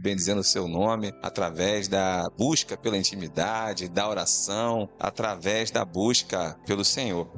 bendizendo 0.00 0.40
o 0.40 0.44
seu 0.44 0.66
nome 0.66 1.12
através 1.22 1.86
da 1.86 2.30
busca 2.30 2.78
pela 2.78 2.96
intimidade, 2.96 3.90
da 3.90 4.08
oração, 4.08 4.88
através 4.98 5.70
da 5.70 5.84
busca 5.84 6.56
pelo 6.66 6.82
Senhor. 6.82 7.28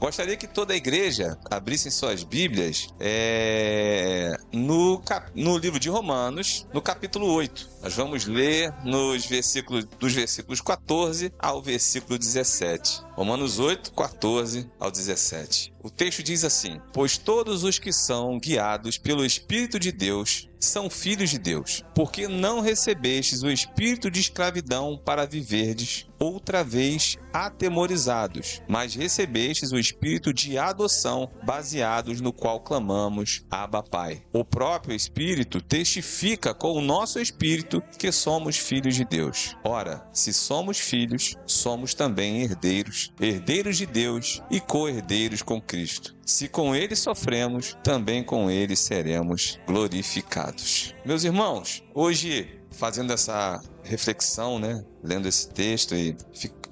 Gostaria 0.00 0.36
que 0.36 0.46
toda 0.46 0.74
a 0.74 0.76
igreja 0.76 1.38
abrisse 1.50 1.90
suas 1.90 2.22
Bíblias 2.22 2.88
é, 3.00 4.36
no, 4.52 5.02
no 5.34 5.56
livro 5.56 5.78
de 5.78 5.88
Romanos, 5.88 6.66
no 6.72 6.82
capítulo 6.82 7.26
8. 7.32 7.70
Nós 7.82 7.94
vamos 7.94 8.26
ler 8.26 8.72
nos 8.84 9.24
versículos, 9.26 9.84
dos 9.98 10.12
versículos 10.12 10.60
14 10.60 11.32
ao 11.38 11.62
versículo 11.62 12.18
17. 12.18 13.02
Romanos 13.14 13.58
8, 13.58 13.92
14 13.92 14.70
ao 14.78 14.90
17. 14.90 15.72
O 15.82 15.90
texto 15.90 16.22
diz 16.22 16.44
assim: 16.44 16.80
Pois 16.92 17.16
todos 17.16 17.62
os 17.62 17.78
que 17.78 17.92
são 17.92 18.38
guiados 18.38 18.98
pelo 18.98 19.24
Espírito 19.24 19.78
de 19.78 19.92
Deus 19.92 20.48
são 20.58 20.88
filhos 20.88 21.30
de 21.30 21.38
Deus, 21.38 21.84
porque 21.94 22.26
não 22.26 22.60
recebestes 22.60 23.42
o 23.42 23.50
espírito 23.50 24.10
de 24.10 24.20
escravidão 24.20 25.00
para 25.02 25.26
viverdes 25.26 26.08
outra 26.18 26.62
vez 26.62 27.16
atemorizados, 27.32 28.62
mas 28.68 28.94
recebestes 28.94 29.72
o 29.72 29.78
espírito 29.78 30.32
de 30.32 30.56
adoção, 30.56 31.30
baseados 31.44 32.20
no 32.20 32.32
qual 32.32 32.60
clamamos: 32.60 33.44
Abba, 33.50 33.82
Pai. 33.82 34.22
O 34.32 34.44
próprio 34.44 34.94
Espírito 34.94 35.60
testifica 35.60 36.54
com 36.54 36.72
o 36.72 36.80
nosso 36.80 37.18
espírito 37.20 37.82
que 37.98 38.10
somos 38.12 38.56
filhos 38.56 38.94
de 38.94 39.04
Deus. 39.04 39.56
Ora, 39.64 40.06
se 40.12 40.32
somos 40.32 40.78
filhos, 40.78 41.36
somos 41.46 41.94
também 41.94 42.42
herdeiros, 42.42 43.12
herdeiros 43.20 43.76
de 43.76 43.86
Deus 43.86 44.42
e 44.50 44.60
co-herdeiros 44.60 45.42
com 45.42 45.60
Cristo. 45.60 46.14
Se 46.24 46.48
com 46.48 46.74
ele 46.74 46.96
sofremos, 46.96 47.76
também 47.82 48.24
com 48.24 48.50
ele 48.50 48.74
seremos 48.74 49.58
glorificados. 49.66 50.94
Meus 51.04 51.22
irmãos, 51.22 51.82
hoje 51.94 52.63
fazendo 52.74 53.12
essa 53.12 53.60
reflexão, 53.82 54.58
né, 54.58 54.84
lendo 55.02 55.26
esse 55.26 55.48
texto 55.48 55.94
e 55.94 56.16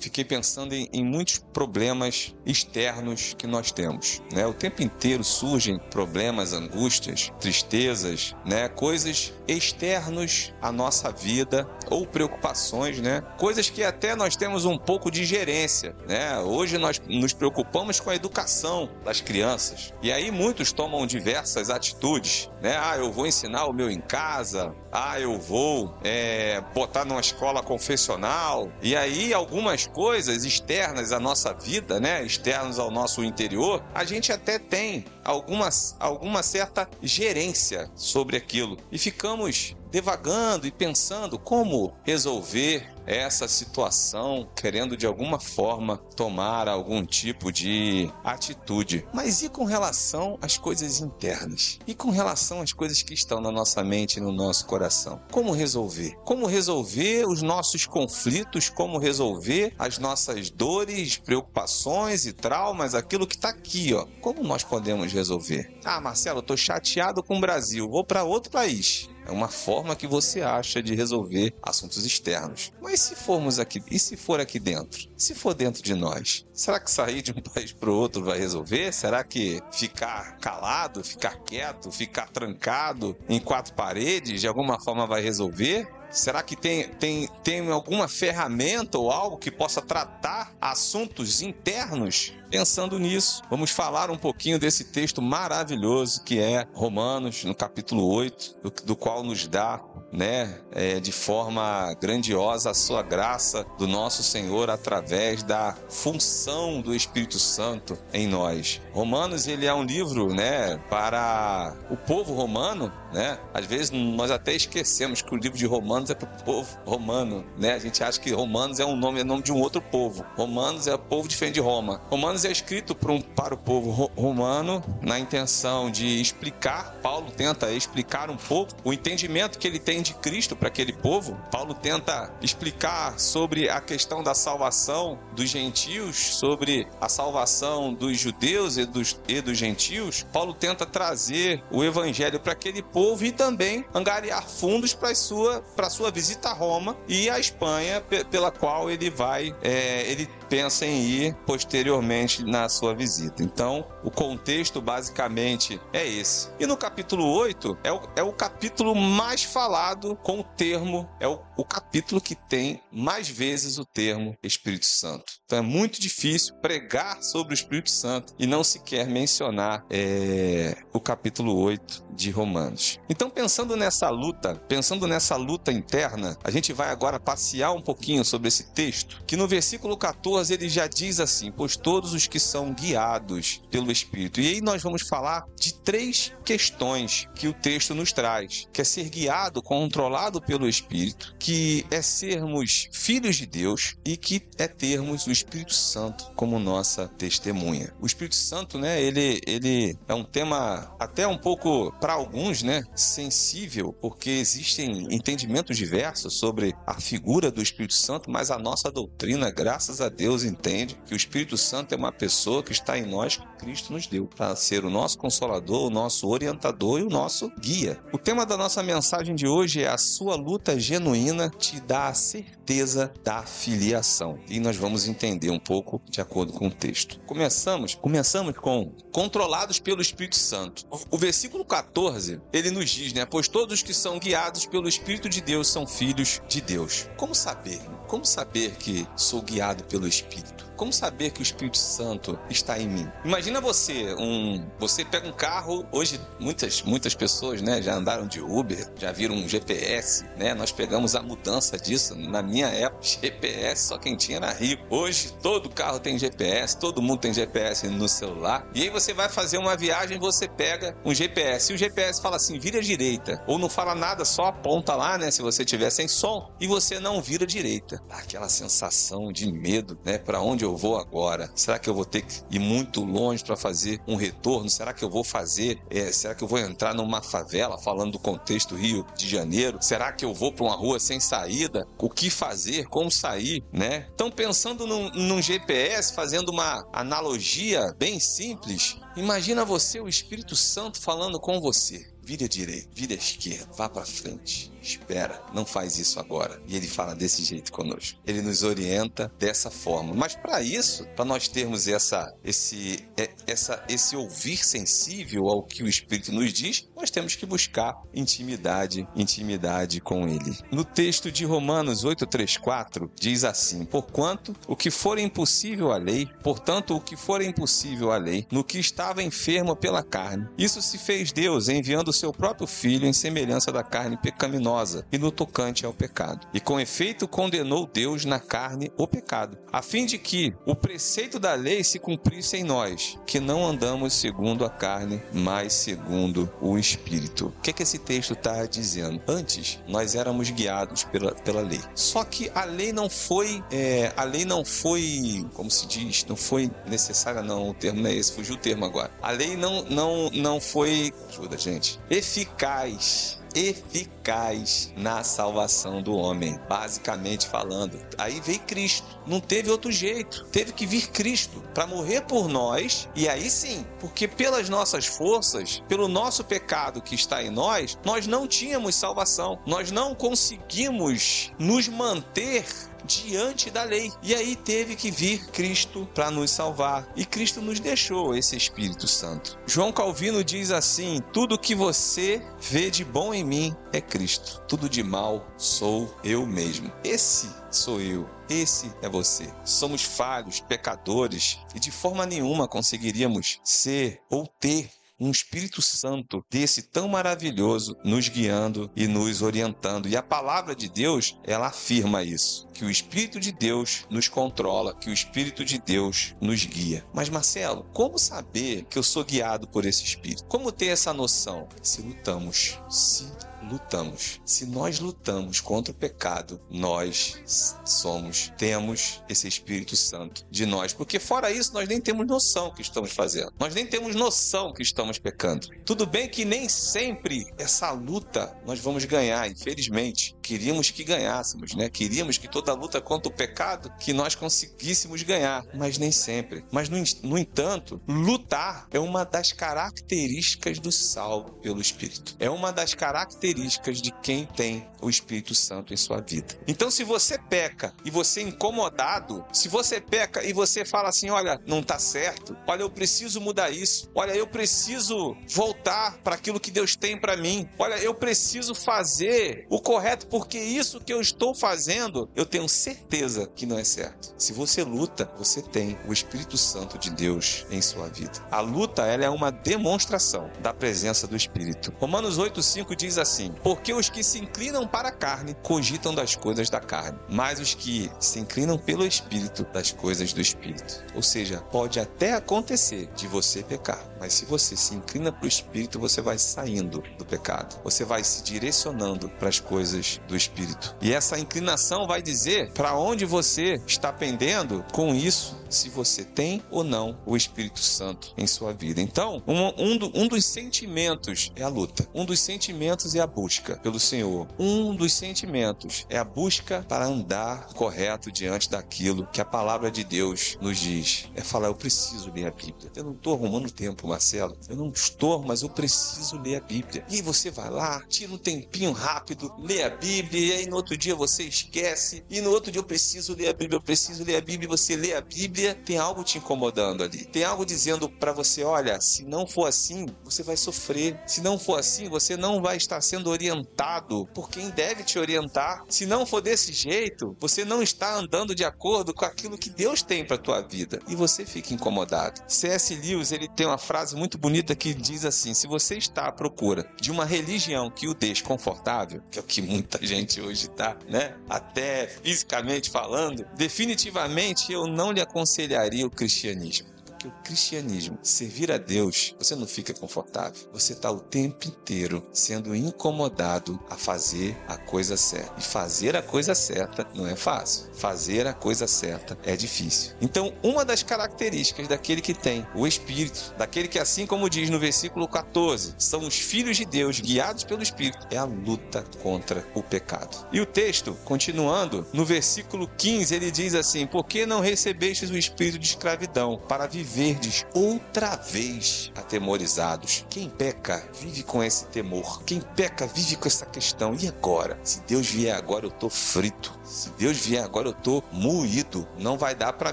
fiquei 0.03 0.25
pensando 0.25 0.75
em, 0.75 0.89
em, 0.93 1.05
muitos 1.05 1.39
problemas 1.39 2.35
externos 2.45 3.35
que 3.39 3.47
nós 3.47 3.71
temos. 3.71 4.21
Né? 4.33 4.45
O 4.47 4.53
tempo 4.53 4.83
inteiro 4.83 5.23
surgem 5.23 5.79
problemas, 5.91 6.53
angústias, 6.53 7.33
tristezas, 7.41 8.35
né? 8.45 8.69
coisas 8.69 9.33
externos 9.47 10.53
à 10.61 10.73
nossa 10.73 11.13
vida 11.13 11.69
ou 11.89 12.07
preocupações, 12.07 13.01
né? 13.01 13.23
coisas 13.39 13.71
que 13.71 13.85
até 13.85 14.17
nós 14.17 14.35
temos 14.35 14.65
um 14.65 14.77
pouco 14.77 15.11
de 15.11 15.25
gerência. 15.25 15.95
Né? 16.09 16.39
Hoje 16.41 16.79
nós 16.79 17.01
nos 17.07 17.33
preocupamos 17.33 18.01
com 18.01 18.11
a 18.11 18.17
educação 18.17 18.91
das 19.05 19.21
crianças 19.21 19.95
e 20.03 20.11
aí 20.11 20.31
muitos 20.31 20.73
tomam 20.73 21.07
diversas 21.07 21.71
atitudes. 21.71 22.51
Né? 22.61 22.77
Ah, 22.77 22.97
eu 22.97 23.13
vou 23.13 23.27
ensinar 23.27 23.67
o 23.67 23.73
meu 23.73 23.91
em 23.91 24.01
casa. 24.01 24.75
Ah, 24.91 25.21
eu 25.21 25.39
vou 25.39 25.95
é, 26.03 26.61
botar 26.75 27.05
numa 27.05 27.21
escola 27.21 27.63
confessional. 27.63 28.71
E 28.83 28.97
aí 28.97 29.33
algumas 29.33 29.87
coisas 29.93 30.45
externas 30.45 31.13
à 31.13 31.21
nossa 31.21 31.53
vida, 31.53 32.01
né, 32.01 32.25
externos 32.25 32.79
ao 32.79 32.91
nosso 32.91 33.23
interior, 33.23 33.83
a 33.95 34.05
gente 34.05 34.33
até 34.33 34.59
tem 34.59 35.05
alguma, 35.25 35.69
alguma 35.99 36.43
certa 36.43 36.89
gerência 37.03 37.91
sobre 37.95 38.37
aquilo 38.37 38.77
e 38.91 38.99
ficamos 38.99 39.77
devagando 39.93 40.67
e 40.67 40.71
pensando 40.71 41.39
como 41.39 41.93
resolver 42.03 42.91
essa 43.07 43.49
situação, 43.49 44.49
querendo 44.57 44.97
de 44.97 45.07
alguma 45.07 45.39
forma 45.39 45.99
tomar 46.17 46.69
algum 46.69 47.05
tipo 47.05 47.53
de 47.53 48.11
atitude. 48.25 49.07
Mas 49.13 49.43
e 49.43 49.49
com 49.49 49.65
relação 49.65 50.39
às 50.41 50.57
coisas 50.57 51.01
internas? 51.01 51.79
E 51.87 51.95
com 51.95 52.11
relação 52.11 52.61
às 52.61 52.73
coisas 52.73 53.03
que 53.03 53.15
estão 53.15 53.41
na 53.41 53.51
nossa 53.51 53.83
mente 53.83 54.17
e 54.17 54.21
no 54.21 54.33
nosso 54.33 54.67
coração? 54.67 55.21
Como 55.31 55.53
resolver? 55.53 56.17
Como 56.25 56.47
resolver 56.47 57.27
os 57.27 57.43
nossos 57.43 57.87
conflitos? 57.87 58.69
Como 58.69 58.99
resolver 58.99 59.75
as 59.79 59.99
nossas 59.99 60.51
dores, 60.51 61.17
preocupações 61.17 62.25
e 62.25 62.33
traumas? 62.33 62.95
Aquilo 62.95 63.27
que 63.27 63.35
está 63.35 63.49
aqui, 63.49 63.93
ó. 63.95 64.07
Como 64.21 64.43
nós 64.43 64.63
podemos 64.63 65.12
resolver? 65.15 65.73
Ah, 65.85 66.01
Marcelo, 66.01 66.39
eu 66.39 66.43
tô 66.43 66.57
chateado 66.57 67.23
com 67.23 67.39
o 67.39 67.41
Brasil, 67.41 67.89
vou 67.89 68.05
para 68.05 68.25
outro 68.25 68.51
país. 68.51 69.09
É 69.25 69.31
uma 69.31 69.49
forma 69.49 69.95
que 69.95 70.07
você 70.07 70.43
acha 70.43 70.83
de 70.83 70.95
resolver 70.95 71.55
assuntos 71.63 72.05
externos. 72.05 72.73
Mas 72.81 73.01
se 73.01 73.15
formos 73.15 73.59
aqui, 73.59 73.81
e 73.91 73.99
se 73.99 74.17
for 74.17 74.41
aqui 74.41 74.59
dentro? 74.59 75.09
Se 75.17 75.35
for 75.35 75.55
dentro 75.55 75.83
de 75.83 75.95
nós, 75.95 76.45
será 76.53 76.81
que 76.81 76.91
sair 76.91 77.23
de 77.23 77.31
um 77.31 77.41
país 77.55 77.73
para 77.73 77.91
o 77.91 77.95
outro 77.95 78.25
vai 78.25 78.39
resolver? 78.39 78.93
Será 78.93 79.23
que 79.23 79.61
ficar 79.71 80.39
calado, 80.39 81.05
ficar 81.05 81.37
quieto, 81.45 81.93
ficar 81.93 82.31
trancado 82.31 83.17
em 83.29 83.39
quatro 83.39 83.75
paredes 83.75 84.41
de 84.41 84.49
alguma 84.49 84.81
forma 84.81 85.07
vai 85.07 85.23
resolver? 85.23 85.89
Será 86.11 86.43
que 86.43 86.55
tem, 86.55 86.89
tem, 86.89 87.27
tem 87.43 87.71
alguma 87.71 88.07
ferramenta 88.07 88.99
ou 88.99 89.11
algo 89.11 89.39
que 89.39 89.51
possa 89.51 89.81
tratar 89.81 90.53
assuntos 90.61 91.41
internos? 91.41 92.35
Pensando 92.53 92.99
nisso, 92.99 93.43
vamos 93.49 93.71
falar 93.71 94.11
um 94.11 94.19
pouquinho 94.19 94.59
desse 94.59 94.85
texto 94.85 95.23
maravilhoso 95.23 96.23
que 96.23 96.39
é 96.39 96.67
Romanos, 96.75 97.45
no 97.45 97.55
capítulo 97.55 98.07
8, 98.07 98.57
do, 98.63 98.71
do 98.85 98.95
qual 98.95 99.23
nos 99.23 99.47
dá 99.47 99.81
né, 100.13 100.61
é, 100.71 101.01
de 101.01 101.11
forma 101.11 101.95
grandiosa 101.95 102.71
a 102.71 102.75
sua 102.75 103.03
graça 103.03 103.65
do 103.79 103.89
nosso 103.89 104.23
Senhor 104.23 104.69
através 104.69 105.43
da 105.43 105.75
função 105.89 106.83
do 106.83 106.95
Espírito 106.95 107.39
Santo 107.39 107.97
em 108.13 108.29
nós. 108.29 108.83
Romanos 108.93 109.49
ele 109.49 109.65
é 109.65 109.73
um 109.73 109.83
livro, 109.83 110.35
né, 110.35 110.77
para 110.91 111.75
o 111.91 111.97
povo 111.97 112.35
romano, 112.35 112.93
né? 113.13 113.39
Às 113.53 113.67
vezes 113.67 113.91
nós 113.91 114.31
até 114.31 114.55
esquecemos 114.55 115.21
que 115.21 115.35
o 115.35 115.37
livro 115.37 115.57
de 115.57 115.67
Romanos 115.67 116.11
é 116.11 116.15
para 116.15 116.29
o 116.29 116.45
povo 116.45 116.79
romano, 116.85 117.45
né? 117.59 117.75
A 117.75 117.79
gente 117.79 118.03
acha 118.03 118.19
que 118.19 118.33
Romanos 118.33 118.81
é 118.81 118.87
um 118.87 118.97
nome, 118.97 119.21
é 119.21 119.25
nome 119.25 119.43
de 119.43 119.53
um 119.53 119.61
outro 119.61 119.81
povo. 119.81 120.25
Romanos 120.37 120.87
é 120.87 120.95
o 120.95 120.99
povo 120.99 121.29
diferente 121.29 121.55
de 121.55 121.61
Roma. 121.61 122.01
Romanos 122.09 122.42
é 122.45 122.51
escrito 122.51 122.95
para, 122.95 123.13
um, 123.13 123.21
para 123.21 123.55
o 123.55 123.59
povo 123.59 124.11
romano 124.17 124.83
na 125.01 125.19
intenção 125.19 125.91
de 125.91 126.21
explicar. 126.21 126.97
Paulo 127.03 127.31
tenta 127.31 127.71
explicar 127.71 128.31
um 128.31 128.37
pouco 128.37 128.75
o 128.85 128.93
entendimento 128.93 129.59
que 129.59 129.67
ele 129.67 129.79
tem 129.79 130.03
de 130.03 130.15
Cristo 130.15 130.57
para 130.57 130.69
aquele 130.69 130.93
povo. 130.93 131.39
Paulo 131.51 131.75
tenta 131.75 132.33
explicar 132.41 133.19
sobre 133.19 133.69
a 133.69 133.81
questão 133.81 134.23
da 134.23 134.35
salvação 134.35 135.19
dos 135.35 135.49
gentios, 135.49 136.17
sobre 136.17 136.87
a 137.01 137.09
salvação 137.09 137.93
dos 137.93 138.19
judeus 138.19 138.77
e 138.77 138.85
dos, 138.85 139.21
e 139.29 139.41
dos 139.41 139.57
gentios. 139.57 140.27
Paulo 140.33 140.55
tenta 140.55 140.85
trazer 140.87 141.63
o 141.71 141.85
evangelho 141.85 142.41
para 142.41 142.53
aquele 142.53 142.83
povo 142.83 143.03
povo 143.13 143.25
e 143.25 143.33
também 143.33 143.85
angariar 143.95 144.49
fundos 144.49 144.95
para 144.95 145.15
sua 145.15 145.61
para 145.75 145.91
sua 145.91 146.11
visita 146.11 146.51
a 146.51 146.53
Roma 146.53 146.97
e 147.09 147.29
a 147.29 147.39
Espanha 147.39 148.01
pela 148.31 148.51
qual 148.51 148.91
ele 148.91 149.11
vai 149.11 149.55
é, 149.63 150.11
ele 150.11 150.29
pensa 150.53 150.85
em 150.85 151.01
ir 151.01 151.35
posteriormente 151.47 152.45
na 152.45 152.69
sua 152.69 152.95
visita. 152.95 153.43
Então, 153.43 153.89
o 154.05 154.11
contexto 154.11 154.83
basicamente 154.83 155.81
é 155.95 156.07
esse. 156.07 156.51
E 156.61 156.67
no 156.67 156.77
capítulo 156.77 157.25
8 157.25 157.79
é 157.83 157.91
o, 157.91 158.01
é 158.17 158.23
o 158.23 158.35
capítulo 158.35 158.95
mais 158.95 159.43
falado 159.43 160.15
com 160.17 160.41
o 160.41 160.45
termo, 160.45 161.09
é 161.19 161.27
o, 161.27 161.41
o 161.57 161.65
capítulo 161.65 162.21
que 162.21 162.35
tem 162.35 162.83
mais 162.93 163.31
vezes 163.31 163.79
o 163.79 163.85
termo 163.87 164.37
Espírito 164.43 164.85
Santo. 164.85 165.41
Então 165.53 165.59
é 165.59 165.63
muito 165.63 166.01
difícil 166.01 166.55
pregar 166.63 167.23
sobre 167.23 167.53
o 167.53 167.55
Espírito 167.55 167.91
Santo 167.91 168.33
e 168.39 168.47
não 168.47 168.65
sequer 168.65 169.07
mencionar 169.07 169.85
é, 169.91 170.75
o 170.95 170.99
capítulo 170.99 171.55
8 171.55 172.05
de 172.15 172.31
Romanos. 172.31 172.99
Então, 173.07 173.29
pensando 173.29 173.77
nessa 173.77 174.09
luta, 174.09 174.55
pensando 174.67 175.07
nessa 175.07 175.37
luta 175.37 175.71
interna, 175.71 176.39
a 176.43 176.51
gente 176.51 176.73
vai 176.73 176.89
agora 176.89 177.21
passear 177.21 177.73
um 177.73 177.83
pouquinho 177.83 178.25
sobre 178.25 178.49
esse 178.49 178.73
texto, 178.73 179.23
que 179.27 179.37
no 179.37 179.47
versículo 179.47 179.95
14 179.95 180.55
ele 180.55 180.71
já 180.71 180.87
diz 180.87 181.21
assim: 181.21 181.53
Pois 181.53 181.77
todos 181.77 182.15
os 182.15 182.27
que 182.27 182.41
são 182.41 182.73
guiados 182.73 183.61
pelo 183.71 183.93
Espírito. 183.93 184.41
E 184.41 184.55
aí 184.55 184.61
nós 184.63 184.83
vamos 184.83 185.03
falar 185.03 185.45
de 185.61 185.75
três 185.75 186.33
questões 186.47 187.29
que 187.35 187.47
o 187.47 187.53
texto 187.53 187.95
nos 187.95 188.11
traz: 188.11 188.67
que 188.73 188.81
é 188.81 188.85
ser 188.85 189.11
guiado, 189.11 189.63
controlado 189.63 190.41
pelo 190.41 190.67
Espírito, 190.67 191.35
que 191.39 191.85
é 191.91 192.01
sermos 192.01 192.89
filhos 192.91 193.37
de 193.37 193.45
Deus 193.45 193.97
e 194.03 194.17
que 194.17 194.41
é 194.57 194.67
termos 194.67 195.27
o 195.27 195.42
Espírito 195.43 195.75
Santo 195.75 196.31
como 196.37 196.59
nossa 196.59 197.09
testemunha. 197.09 197.93
O 198.01 198.07
Espírito 198.07 198.37
Santo, 198.37 198.79
né, 198.79 199.03
ele, 199.03 199.41
ele 199.47 199.99
é 200.09 200.15
um 200.15 200.25
tema 200.25 200.95
até 200.99 201.27
um 201.27 201.37
pouco, 201.37 201.93
para 202.01 202.13
alguns, 202.13 202.63
né, 202.63 202.85
sensível, 202.95 203.93
porque 203.93 204.31
existem 204.31 205.09
entendimentos 205.11 205.77
diversos 205.77 206.35
sobre 206.35 206.75
a 206.87 207.01
figura 207.01 207.51
do 207.51 207.63
Espírito 207.63 207.95
Santo, 207.95 208.31
mas 208.31 208.51
a 208.51 208.59
nossa 208.59 208.91
doutrina, 208.91 209.51
graças 209.51 210.01
a 210.01 210.09
Deus, 210.09 210.45
entende 210.45 210.99
que 211.05 211.13
o 211.13 211.17
Espírito 211.17 211.57
Santo 211.57 211.93
é 211.93 211.97
uma 211.97 212.13
pessoa 212.13 212.63
que 212.63 212.73
está 212.73 212.97
em 212.97 213.07
nós 213.07 213.37
que 213.37 213.47
Cristo 213.59 213.93
nos 213.93 214.07
deu 214.07 214.27
para 214.27 214.55
ser 214.57 214.85
o 214.85 214.91
nosso 214.91 215.19
consolador, 215.19 215.87
o 215.87 215.91
nosso 215.91 216.29
orientador 216.29 217.01
e 217.01 217.03
o 217.03 217.09
nosso 217.09 217.51
guia. 217.61 218.01
O 218.13 218.19
tema 218.19 218.47
da 218.47 218.57
nossa 218.57 218.83
mensagem 218.83 219.35
de 219.35 219.47
hoje 219.47 219.83
é 219.83 219.89
a 219.89 219.99
sua 219.99 220.37
luta 220.37 220.79
genuína 220.79 221.51
te 221.51 221.81
dá 221.81 222.09
a 222.09 222.15
certeza 222.15 223.13
da 223.25 223.43
filiação. 223.43 224.39
E 224.49 224.61
nós 224.61 224.77
vamos 224.77 225.09
entender 225.09 225.32
um 225.51 225.59
pouco 225.59 226.01
de 226.09 226.21
acordo 226.21 226.53
com 226.53 226.67
o 226.67 226.71
texto. 226.71 227.19
Começamos, 227.27 227.95
começamos 227.95 228.57
com 228.57 228.93
controlados 229.13 229.79
pelo 229.79 230.01
Espírito 230.03 230.37
Santo. 230.37 230.85
O 231.11 231.19
versículo 231.19 231.65
14, 231.65 232.41
ele 232.53 232.71
nos 232.71 232.91
diz, 232.91 233.13
né? 233.13 233.27
Pois 233.27 233.47
todos 233.47 233.83
que 233.83 233.93
são 233.93 234.19
guiados 234.19 234.67
pelo 234.67 234.89
Espírito 234.89 235.29
de 235.29 235.41
Deus 235.41 235.69
são 235.69 235.87
filhos 235.87 236.41
de 236.49 236.61
Deus. 236.61 237.09
Como 237.17 237.35
saber? 237.35 237.81
Como 238.09 238.25
saber 238.25 238.77
que 238.77 239.07
sou 239.17 239.43
guiado 239.43 239.85
pelo 239.85 240.07
Espírito? 240.07 240.73
Como 240.77 240.93
saber 240.93 241.31
que 241.31 241.41
o 241.41 241.43
Espírito 241.43 241.79
Santo 241.79 242.39
está 242.51 242.79
em 242.79 242.89
mim? 242.89 243.09
Imagina 243.25 243.61
você, 243.61 244.15
um, 244.19 244.67
você 244.79 245.05
pega 245.05 245.29
um 245.29 245.33
carro, 245.33 245.87
hoje 245.93 246.21
muitas 246.41 246.83
muitas 246.83 247.15
pessoas, 247.15 247.63
né, 247.63 247.81
já 247.83 247.95
andaram 247.95 248.27
de 248.27 248.41
Uber, 248.41 248.91
já 248.99 249.13
viram 249.13 249.35
um 249.35 249.49
GPS, 249.49 250.25
né? 250.37 250.55
Nós 250.55 250.73
pegamos 250.73 251.15
a 251.15 251.23
mudança 251.23 251.79
disso 251.79 252.17
na 252.17 252.43
minha 252.43 252.67
época, 252.67 253.03
GPS 253.03 253.89
só 253.89 253.99
quem 253.99 254.17
tinha 254.17 254.39
era 254.39 254.53
rico. 254.53 254.83
Hoje 254.91 255.33
todo 255.43 255.69
carro 255.71 256.01
tem 256.01 256.19
GPS, 256.19 256.77
todo 256.77 257.03
mundo 257.03 257.21
tem 257.21 257.33
GPS 257.33 257.87
no 257.89 258.09
celular. 258.09 258.67
E 258.75 258.83
aí 258.83 258.91
você 258.91 259.02
vai 259.15 259.31
fazer 259.31 259.57
uma 259.57 259.75
viagem, 259.75 260.19
você 260.19 260.47
pega 260.47 260.95
um 261.03 261.15
GPS. 261.15 261.73
E 261.73 261.75
o 261.75 261.79
GPS 261.79 262.21
fala 262.21 262.37
assim, 262.37 262.59
vira 262.59 262.83
direita, 262.83 263.43
ou 263.47 263.59
não 263.59 263.71
fala 263.71 263.95
nada, 263.95 264.23
só 264.27 264.45
aponta 264.47 264.95
lá, 264.95 265.17
né, 265.17 265.31
se 265.31 265.41
você 265.41 265.65
tiver 265.65 265.89
sem 265.89 266.07
som, 266.07 266.53
e 266.61 266.67
você 266.67 267.01
não 267.01 267.23
vira 267.23 267.47
direita. 267.47 268.03
Aquela 268.11 268.51
sensação 268.51 269.33
de 269.33 269.51
medo, 269.51 269.99
né, 270.05 270.19
para 270.19 270.43
onde 270.43 270.63
eu 270.63 270.77
vou 270.77 270.99
agora? 270.99 271.51
Será 271.55 271.79
que 271.79 271.89
eu 271.89 271.95
vou 271.95 272.05
ter 272.05 272.21
que 272.21 272.43
ir 272.51 272.59
muito 272.59 273.03
longe 273.03 273.43
para 273.43 273.57
fazer 273.57 273.99
um 274.07 274.17
retorno? 274.17 274.69
Será 274.69 274.93
que 274.93 275.03
eu 275.03 275.09
vou 275.09 275.25
fazer? 275.25 275.81
É, 275.89 276.13
será 276.13 276.35
que 276.35 276.45
eu 276.45 276.49
vou 276.49 276.59
entrar 276.59 276.95
numa 276.95 277.23
favela, 277.23 277.79
falando 277.79 278.13
do 278.13 278.19
contexto 278.19 278.75
Rio 278.75 279.07
de 279.17 279.27
Janeiro? 279.29 279.79
Será 279.81 280.13
que 280.13 280.25
eu 280.25 280.35
vou 280.35 280.53
para 280.53 280.67
uma 280.67 280.77
rua 280.77 281.01
sem 281.01 281.19
saída? 281.19 281.87
O 281.99 282.11
que 282.11 282.29
fazer? 282.29 282.87
Como 282.87 283.11
sair? 283.11 283.65
Né? 283.73 284.07
Então, 284.15 284.31
pensando 284.31 284.87
num, 284.87 285.09
num 285.11 285.41
GPS, 285.41 286.13
fazendo 286.13 286.51
uma 286.51 286.87
analogia 286.93 287.95
bem 287.99 288.19
simples, 288.21 288.92
imagina 289.17 289.65
você, 289.65 290.01
o 290.01 290.09
Espírito 290.09 290.55
Santo, 290.55 291.01
falando 291.01 291.41
com 291.41 291.61
você. 291.61 292.12
Vire 292.23 292.45
à 292.45 292.49
direita, 292.49 292.89
vire 292.95 293.15
à 293.15 293.17
esquerda, 293.17 293.69
vá 293.77 293.89
para 293.89 294.05
frente 294.05 294.73
espera, 294.83 295.41
não 295.55 295.65
faz 295.65 295.99
isso 295.99 296.19
agora. 296.19 296.61
E 296.67 296.77
ele 296.77 296.87
fala 296.87 297.15
desse 297.15 297.43
jeito 297.43 297.73
conosco. 297.73 298.19
Ele 298.27 298.43
nos 298.43 298.63
orienta 298.63 299.33
dessa 299.39 299.71
forma. 299.71 300.13
Mas 300.15 300.35
para 300.35 300.61
isso, 300.63 301.07
para 301.15 301.25
nós 301.25 301.49
termos 301.49 301.87
essa, 301.87 302.35
esse, 302.45 303.07
é, 303.17 303.31
essa, 303.47 303.83
esse 303.89 304.17
ouvir 304.17 304.65
sensível 304.65 305.49
ao 305.49 305.63
que 305.63 305.83
o 305.83 305.89
Espírito 305.89 306.33
nos 306.33 306.53
diz, 306.53 306.89
nós 306.97 307.11
temos 307.11 307.35
que 307.35 307.47
buscar 307.47 308.01
intimidade, 308.13 309.07
intimidade 309.15 310.01
com 310.01 310.29
ele. 310.29 310.57
No 310.71 310.85
texto 310.85 311.31
de 311.31 311.45
Romanos 311.45 312.05
8:34 312.05 313.11
diz 313.19 313.45
assim: 313.45 313.85
Porquanto 313.85 314.55
o 314.67 314.77
que 314.77 314.91
for 314.91 315.19
impossível 315.19 315.93
à 315.93 315.97
lei, 315.97 316.29
portanto 316.43 316.97
o 316.97 317.01
que 317.01 317.17
for 317.17 317.43
impossível 317.43 318.11
à 318.11 318.17
lei, 318.17 318.47
no 318.51 318.65
que 318.65 318.79
estava 318.79 319.23
enfermo 319.23 319.77
pela 319.77 320.03
carne, 320.03 320.49
isso 320.59 320.83
se 320.83 320.99
fez 320.99 321.33
Deus 321.33 321.69
enviando 321.69 322.12
o 322.13 322.15
seu 322.15 322.33
próprio 322.33 322.67
filho 322.67 323.07
em 323.07 323.13
semelhança 323.13 323.73
da 323.73 323.83
carne 323.83 324.17
pecaminosa 324.17 324.53
pecaminosa 324.53 325.07
e 325.13 325.19
no 325.19 325.31
tocante 325.31 325.85
ao 325.87 325.93
pecado. 325.93 326.47
E 326.53 326.61
com 326.61 326.81
efeito 326.81 327.27
condenou 327.27 327.89
Deus 327.93 328.25
na 328.25 328.39
carne 328.39 328.93
o 328.97 329.07
pecado, 329.07 329.59
a 329.73 329.83
fim 329.83 330.07
de 330.07 330.19
que 330.19 330.55
o 330.67 330.75
preceito 330.75 331.39
da 331.39 331.55
lei 331.55 331.83
se 331.85 331.99
cumprisse 331.99 332.57
em 332.57 332.65
nós, 332.65 333.19
que 333.27 333.41
não 333.41 333.65
andamos 333.67 334.13
segundo 334.13 334.65
a 334.65 334.71
carne, 334.71 335.23
mas 335.33 335.73
segundo 335.73 336.51
o 336.61 336.79
Espírito. 336.79 337.47
O 337.59 337.61
que, 337.63 337.71
é 337.71 337.73
que 337.73 337.83
esse 337.83 337.99
texto 337.99 338.33
está 338.33 338.65
dizendo? 338.67 339.21
Antes, 339.27 339.79
nós 339.87 340.15
éramos 340.15 340.51
guiados 340.51 341.05
pela, 341.05 341.35
pela 341.35 341.61
lei. 341.61 341.81
Só 341.95 342.25
que 342.25 342.51
a 342.55 342.65
lei 342.65 342.93
não 342.93 343.09
foi, 343.09 343.63
é, 343.71 344.13
a 344.17 344.25
lei 344.25 344.45
não 344.45 344.65
foi, 344.65 345.47
como 345.55 345.71
se 345.71 345.87
diz, 345.87 346.25
não 346.27 346.37
foi 346.37 346.71
necessária, 346.87 347.43
não, 347.43 347.71
o 347.71 347.75
termo 347.75 348.03
não 348.03 348.11
é 348.11 348.15
esse, 348.15 348.33
fugiu 348.33 348.55
o 348.55 348.59
termo 348.59 348.85
agora. 348.85 349.11
A 349.23 349.31
lei 349.31 349.57
não, 349.57 349.83
não, 349.85 350.31
não 350.31 350.61
foi, 350.61 351.13
ajuda 351.29 351.57
gente, 351.57 352.01
eficaz 352.13 353.41
eficaz 353.55 354.93
na 354.97 355.23
salvação 355.23 356.03
do 356.03 356.15
homem, 356.15 356.59
basicamente 356.69 357.47
falando. 357.47 357.99
Aí 358.19 358.41
veio 358.41 358.61
Cristo, 358.61 359.07
não 359.27 359.41
teve 359.41 359.71
outro 359.71 359.91
jeito, 359.91 360.45
teve 360.47 360.73
que 360.73 360.87
vir 360.87 361.09
Cristo 361.09 361.63
para 361.75 361.87
morrer 361.87 362.23
por 362.23 362.49
nós, 362.49 363.09
e 363.15 363.29
aí 363.29 363.51
sim, 363.51 363.87
porque 364.01 364.27
pelas 364.29 364.69
nossas 364.69 365.07
forças, 365.07 365.83
pelo 365.89 366.09
nosso 366.09 366.45
pecado 366.45 367.03
que 367.03 367.15
está 367.15 367.43
em 367.43 367.51
nós, 367.51 367.99
nós 368.05 368.27
não 368.27 368.47
tínhamos 368.47 368.95
salvação, 368.95 369.59
nós 369.67 369.91
não 369.91 370.15
conseguimos 370.15 371.53
nos 371.59 371.89
manter 371.89 372.65
diante 373.05 373.71
da 373.71 373.83
lei. 373.83 374.13
E 374.23 374.35
aí 374.35 374.57
teve 374.57 374.97
que 374.97 375.11
vir 375.11 375.47
Cristo 375.51 376.09
para 376.15 376.31
nos 376.31 376.51
salvar. 376.51 377.07
E 377.17 377.25
Cristo 377.25 377.61
nos 377.61 377.81
deixou 377.81 378.35
esse 378.35 378.57
Espírito 378.57 379.07
Santo. 379.07 379.59
João 379.67 379.93
Calvino 379.93 380.43
diz 380.45 380.71
assim: 380.71 381.21
Tudo 381.33 381.59
que 381.59 381.75
você 381.75 382.43
vê 382.61 382.91
de 382.91 383.05
bom 383.05 383.35
em 383.35 383.45
mim 383.45 383.77
é 383.93 384.01
Cristo. 384.01 384.63
Tudo 384.69 384.89
de 384.89 385.03
mal 385.03 385.47
sou 385.57 386.15
eu 386.23 386.47
mesmo. 386.47 386.93
Esse 387.05 387.49
sou 387.77 388.01
eu. 388.01 388.29
Esse 388.49 388.93
é 389.03 389.09
você. 389.09 389.53
Somos 389.65 390.03
falhos, 390.03 390.61
pecadores 390.61 391.59
e 391.75 391.81
de 391.81 391.91
forma 391.91 392.27
nenhuma 392.27 392.69
conseguiríamos 392.69 393.61
ser 393.65 394.21
ou 394.31 394.47
ter 394.47 394.91
um 395.23 395.31
Espírito 395.31 395.81
Santo 395.81 396.45
desse 396.51 396.83
tão 396.83 397.09
maravilhoso 397.09 397.97
nos 398.05 398.29
guiando 398.29 398.91
e 398.97 399.07
nos 399.07 399.41
orientando. 399.41 400.09
E 400.09 400.17
a 400.17 400.23
palavra 400.23 400.75
de 400.75 400.89
Deus, 400.89 401.39
ela 401.45 401.69
afirma 401.69 402.25
isso, 402.25 402.67
que 402.75 402.85
o 402.85 402.91
Espírito 402.91 403.39
de 403.39 403.53
Deus 403.53 404.05
nos 404.11 404.27
controla, 404.27 404.95
que 404.95 405.09
o 405.09 405.13
Espírito 405.13 405.65
de 405.65 405.79
Deus 405.79 406.35
nos 406.41 406.65
guia. 406.65 407.07
Mas 407.15 407.29
Marcelo, 407.29 407.87
como 407.93 408.19
saber 408.19 408.85
que 408.91 408.99
eu 408.99 409.03
sou 409.03 409.25
guiado 409.25 409.69
por 409.69 409.87
esse 409.87 410.03
Espírito? 410.03 410.45
Como 410.47 410.73
ter 410.73 410.87
essa 410.87 411.13
noção? 411.13 411.69
Se 411.81 412.03
lutamos, 412.03 412.79
se 412.91 413.25
lutamos. 413.71 414.41
Se 414.45 414.67
nós 414.67 414.99
lutamos 414.99 415.61
contra 415.61 415.93
o 415.93 415.97
pecado, 415.97 416.61
nós 416.71 417.43
somos, 417.85 418.53
temos 418.57 419.23
esse 419.29 419.47
Espírito 419.49 419.97
Santo 419.97 420.45
de 420.51 420.67
nós. 420.67 420.93
Porque 420.93 421.19
fora 421.19 421.51
isso, 421.51 421.73
nós 421.73 421.89
nem 421.89 422.01
temos 422.01 422.27
noção 422.27 422.73
que 422.73 422.83
estamos 422.83 423.13
fazendo. 423.13 423.53
Nós 423.59 423.75
nem 423.75 423.87
temos 423.87 424.15
noção 424.15 424.73
que 424.73 424.83
estamos 424.83 425.19
pecando. 425.19 425.69
Tudo 425.85 426.07
bem 426.07 426.29
que 426.29 426.45
nem 426.45 426.69
sempre 426.69 427.45
essa 427.59 427.91
luta 427.91 428.57
nós 428.67 428.81
vamos 428.81 429.05
ganhar, 429.05 429.51
infelizmente. 429.51 430.37
Queríamos 430.43 430.91
que 430.91 431.05
ganhássemos, 431.05 431.75
né? 431.75 431.89
Queríamos 431.89 432.39
que 432.39 432.49
toda 432.49 432.75
luta 432.75 433.01
contra 433.01 433.31
o 433.31 433.35
pecado 433.35 433.93
que 433.99 434.13
nós 434.13 434.35
conseguíssemos 434.35 435.23
ganhar, 435.23 435.65
mas 435.75 435.99
nem 435.99 436.13
sempre. 436.13 436.65
Mas 436.71 436.89
no, 436.89 437.03
no 437.23 437.39
entanto, 437.39 438.01
lutar 438.07 438.87
é 438.91 438.99
uma 438.99 439.25
das 439.25 439.53
características 439.53 440.79
do 440.79 440.91
salvo 440.91 441.53
pelo 441.61 441.81
Espírito. 441.81 442.37
É 442.39 442.51
uma 442.51 442.73
das 442.73 442.95
características 442.95 444.03
de 444.03 444.11
quem 444.23 444.45
tem 444.45 444.87
o 445.01 445.09
Espírito 445.09 445.55
Santo 445.55 445.93
em 445.93 445.97
sua 445.97 446.21
vida. 446.21 446.59
Então, 446.67 446.91
se 446.91 447.05
você 447.05 447.39
peca 447.39 447.93
e 448.05 448.11
você 448.11 448.41
é 448.41 448.45
incomodado, 448.45 449.45
se 449.53 449.69
você 449.69 450.01
peca 450.01 450.45
e 450.45 450.53
você 450.53 450.85
fala 450.85 451.09
assim: 451.09 451.31
olha, 451.31 451.61
não 451.67 451.81
está 451.81 451.99
certo, 451.99 452.57
olha, 452.67 452.83
eu 452.83 452.91
preciso 452.91 453.41
mudar 453.41 453.71
isso, 453.71 454.11
olha, 454.15 454.33
eu 454.33 454.47
preciso 454.47 455.37
voltar 455.49 456.19
para 456.19 456.35
aquilo 456.35 456.61
que 456.61 456.71
Deus 456.71 456.97
tem 456.97 457.19
para 457.19 457.37
mim, 457.37 457.69
olha, 457.79 457.95
eu 457.97 458.15
preciso 458.15 458.75
fazer 458.75 459.67
o 459.69 459.81
correto, 459.81 460.27
porque 460.33 460.59
isso 460.59 460.99
que 460.99 461.13
eu 461.13 461.21
estou 461.21 461.55
fazendo, 461.55 462.27
eu 462.35 462.47
tenho 462.47 462.67
certeza 462.67 463.47
que 463.55 463.67
não 463.67 463.79
é 463.79 463.85
certo. 463.85 464.33
Se 464.39 464.55
você 464.55 464.83
luta, 464.83 465.31
você 465.37 465.61
tem 465.61 465.99
o 466.09 466.13
Espírito 466.13 466.57
Santo 466.57 466.97
de 466.97 467.11
Deus 467.11 467.67
em 467.71 467.83
sua 467.83 468.09
vida. 468.09 468.33
A 468.51 468.61
luta 468.61 469.03
ela 469.03 469.27
é 469.27 469.29
uma 469.29 469.53
demonstração 469.53 470.51
da 470.63 470.73
presença 470.73 471.27
do 471.27 471.37
Espírito. 471.37 471.93
Romanos 472.01 472.39
8,5 472.39 472.97
diz 472.97 473.19
assim 473.19 473.53
Porque 473.63 473.93
os 473.93 474.09
que 474.09 474.25
se 474.25 474.39
inclinam 474.39 474.89
para 474.89 475.11
a 475.11 475.13
carne 475.13 475.55
cogitam 475.63 476.15
das 476.15 476.35
coisas 476.35 476.71
da 476.71 476.81
carne, 476.81 477.19
mas 477.29 477.61
os 477.61 477.75
que 477.75 478.11
se 478.19 478.41
inclinam 478.41 478.79
pelo 478.79 479.05
espírito, 479.05 479.65
das 479.65 479.93
coisas 479.93 480.33
do 480.33 480.41
espírito. 480.41 481.05
Ou 481.15 481.23
seja, 481.23 481.61
pode 481.61 482.01
até 482.01 482.33
acontecer 482.33 483.07
de 483.15 483.27
você 483.27 483.63
pecar, 483.63 484.03
mas 484.19 484.33
se 484.33 484.47
você 484.47 484.79
se 484.79 484.95
inclina 484.95 485.31
para 485.31 485.45
o 485.45 485.49
espírito, 485.49 486.01
você 486.01 486.23
vai 486.23 486.39
saindo 486.39 487.03
do 487.19 487.27
pecado. 487.27 487.79
Você 487.85 488.03
vai 488.03 488.25
se 488.25 488.43
direcionando 488.43 489.29
para 489.29 489.51
as 489.51 489.61
coisas 489.61 490.22
do 490.27 490.37
espírito. 490.37 490.97
E 491.01 491.13
essa 491.13 491.39
inclinação 491.39 492.07
vai 492.07 492.23
dizer 492.23 492.73
para 492.73 492.95
onde 492.97 493.25
você 493.25 493.81
está 493.87 494.13
pendendo 494.13 494.85
com 494.93 495.15
isso 495.15 495.62
se 495.73 495.89
você 495.89 496.25
tem 496.25 496.63
ou 496.71 496.85
não 496.85 497.19
o 497.27 497.37
Espírito 497.37 497.81
Santo 497.81 498.33
em 498.37 498.47
sua 498.47 498.73
vida. 498.73 499.01
Então, 499.01 499.43
um, 499.47 499.93
um, 499.93 499.97
do, 499.97 500.11
um 500.15 500.29
dos 500.29 500.45
sentimentos 500.45 501.51
é 501.57 501.63
a 501.63 501.69
luta, 501.69 502.09
um 502.15 502.25
dos 502.25 502.41
sentimentos 502.41 503.15
é 503.15 503.21
a 503.21 503.27
busca 503.27 503.77
pelo 503.77 503.99
Senhor, 503.99 504.47
um 504.59 504.95
dos 504.95 505.13
sentimentos 505.13 506.07
é 506.09 506.19
a 506.19 506.25
busca 506.25 506.85
para 506.89 507.07
andar 507.07 507.67
correto 507.75 508.31
diante 508.31 508.71
daquilo 508.71 509.27
que 509.33 509.41
a 509.41 509.45
palavra 509.45 509.91
de 509.91 510.05
Deus 510.05 510.57
nos 510.61 510.79
diz. 510.79 511.31
É 511.35 511.41
falar, 511.41 511.69
eu 511.69 511.75
preciso 511.75 512.33
ler 512.33 512.47
a 512.47 512.51
Bíblia. 512.51 512.91
Eu 512.95 513.05
não 513.05 513.13
estou 513.13 513.35
arrumando 513.35 513.71
tempo, 513.71 514.09
Marcelo. 514.09 514.57
Eu 514.69 514.77
não 514.77 514.91
estou, 514.91 515.43
mas 515.43 515.63
eu 515.63 515.69
preciso 515.69 516.41
ler 516.41 516.57
a 516.57 516.61
Bíblia. 516.61 517.05
E 517.09 517.17
aí 517.17 517.23
você 517.23 517.51
vai 517.51 517.71
lá, 517.71 518.03
tira 518.09 518.33
um 518.33 518.39
tempinho 518.39 518.93
rápido, 518.93 519.53
lê 519.59 519.83
a 519.83 519.91
Bíblia, 519.91 520.41
e 520.41 520.53
aí 520.53 520.67
no 520.67 520.77
outro 520.77 520.97
dia 520.97 521.15
você 521.15 521.45
esquece, 521.45 522.25
e 522.29 522.41
no 522.41 522.51
outro 522.51 522.71
dia 522.71 522.81
eu 522.81 522.85
preciso 522.85 523.35
ler 523.35 523.49
a 523.49 523.53
Bíblia, 523.53 523.77
eu 523.77 523.83
preciso 523.83 524.25
ler 524.25 524.37
a 524.37 524.41
Bíblia, 524.41 524.67
e 524.67 524.69
você 524.69 524.97
lê 524.97 525.15
a 525.15 525.21
Bíblia, 525.21 525.62
tem 525.85 525.99
algo 525.99 526.25
te 526.25 526.39
incomodando 526.39 527.03
ali. 527.03 527.25
Tem 527.25 527.45
algo 527.45 527.65
dizendo 527.65 528.09
para 528.09 528.33
você, 528.33 528.65
olha, 528.65 529.01
se 529.01 529.25
não 529.25 529.47
for 529.47 529.67
assim, 529.67 530.07
você 530.25 530.43
vai 530.43 530.57
sofrer. 530.57 531.21
Se 531.27 531.41
não 531.41 531.59
for 531.59 531.79
assim, 531.79 532.09
você 532.09 532.37
não 532.37 532.61
vai 532.61 532.77
estar 532.77 533.01
sendo 533.01 533.31
orientado 533.31 534.27
por 534.35 534.49
quem 534.49 534.71
deve 534.71 535.03
te 535.05 535.19
orientar. 535.19 535.85
Se 535.89 536.07
não 536.07 536.27
for 536.27 536.41
desse 536.41 536.73
jeito, 536.73 537.37
você 537.41 537.65
não 537.65 537.83
está 537.83 538.15
andando 538.15 538.55
de 538.55 538.65
acordo 538.65 539.15
com 539.15 539.25
aquilo 539.25 539.59
que 539.59 539.71
Deus 539.71 540.03
tem 540.03 540.25
para 540.25 540.39
tua 540.39 540.61
vida 540.61 541.01
e 541.09 541.15
você 541.15 541.45
fica 541.45 541.75
incomodado. 541.75 542.41
C.S. 542.49 542.95
Lewis, 542.95 543.33
ele 543.33 543.49
tem 543.49 543.67
uma 543.67 543.79
frase 543.79 544.17
muito 544.17 544.39
bonita 544.39 544.75
que 544.75 544.95
diz 544.95 545.25
assim: 545.25 545.55
se 545.55 545.67
você 545.67 545.97
está 545.97 546.27
à 546.27 546.33
procura 546.33 546.91
de 547.01 547.11
uma 547.11 547.25
religião 547.25 547.91
que 547.91 548.09
o 548.09 548.15
deixe 548.15 548.43
confortável, 548.43 549.23
que 549.31 549.39
é 549.39 549.43
o 549.43 549.45
que 549.45 549.63
muita 549.63 549.99
gente 550.05 550.41
hoje 550.41 550.67
está, 550.67 550.97
né? 551.09 551.37
Até 551.49 552.07
fisicamente 552.07 552.91
falando, 552.91 553.45
definitivamente 553.57 554.73
eu 554.73 554.87
não 554.87 555.13
lhe 555.13 555.21
aconselharia 555.53 556.07
o 556.07 556.11
cristianismo. 556.11 556.92
O 557.25 557.31
cristianismo, 557.45 558.19
servir 558.21 558.73
a 558.73 558.79
Deus, 558.79 559.37
você 559.39 559.55
não 559.55 559.67
fica 559.67 559.95
confortável. 559.95 560.69
Você 560.73 560.93
está 560.93 561.09
o 561.09 561.21
tempo 561.21 561.69
inteiro 561.69 562.27
sendo 562.33 562.75
incomodado 562.75 563.79
a 563.89 563.97
fazer 563.97 564.57
a 564.67 564.77
coisa 564.77 565.17
certa. 565.17 565.55
E 565.57 565.63
fazer 565.63 566.17
a 566.17 566.23
coisa 566.23 566.53
certa 566.53 567.07
não 567.15 567.25
é 567.25 567.37
fácil. 567.37 567.85
Fazer 567.95 568.49
a 568.49 568.53
coisa 568.53 568.89
certa 568.89 569.39
é 569.45 569.55
difícil. 569.57 570.15
Então, 570.21 570.53
uma 570.65 570.85
das 570.85 571.05
características 571.05 571.87
daquele 571.87 572.21
que 572.21 572.35
tem 572.35 572.67
o 572.75 572.89
Espírito, 572.89 573.55
daquele 573.57 573.87
que, 573.87 574.01
assim 574.01 574.27
como 574.27 574.51
diz 574.51 574.69
no 574.69 574.81
versículo 574.81 575.29
14, 575.29 575.95
são 575.99 576.27
os 576.27 576.37
filhos 576.37 576.77
de 576.77 576.85
Deus 576.85 577.21
guiados 577.21 577.63
pelo 577.63 577.83
Espírito, 577.83 578.27
é 578.33 578.37
a 578.37 578.45
luta 578.45 579.05
contra 579.23 579.65
o 579.77 579.83
pecado. 579.83 580.45
E 580.53 580.61
o 580.61 580.67
texto, 580.67 581.17
continuando, 581.25 582.05
no 582.13 582.25
versículo 582.25 582.89
15, 582.99 583.33
ele 583.33 583.53
diz 583.53 583.77
assim: 583.77 584.09
Por 584.09 584.25
que 584.25 584.45
não 584.45 584.61
recebestes 584.61 585.31
o 585.31 585.39
espírito 585.39 585.79
de 585.79 585.87
escravidão 585.87 586.61
para 586.69 586.89
viver? 586.89 587.12
Verdes 587.13 587.67
outra 587.75 588.37
vez 588.37 589.13
atemorizados. 589.15 590.25
Quem 590.31 590.49
peca 590.49 591.07
vive 591.21 591.43
com 591.43 591.63
esse 591.63 591.85
temor. 591.87 592.43
Quem 592.45 592.61
peca 592.61 593.07
vive 593.07 593.37
com 593.37 593.47
essa 593.47 593.67
questão. 593.67 594.17
E 594.19 594.27
agora? 594.27 594.79
Se 594.83 595.01
Deus 595.03 595.27
vier 595.27 595.55
agora, 595.55 595.87
eu 595.87 595.91
tô 595.91 596.09
frito. 596.09 596.73
Se 596.85 597.11
Deus 597.11 597.39
vier 597.39 597.63
agora, 597.63 597.89
eu 597.89 597.93
tô 597.93 598.23
moído. 598.33 599.07
Não 599.19 599.37
vai 599.37 599.55
dar 599.55 599.75
para 599.75 599.93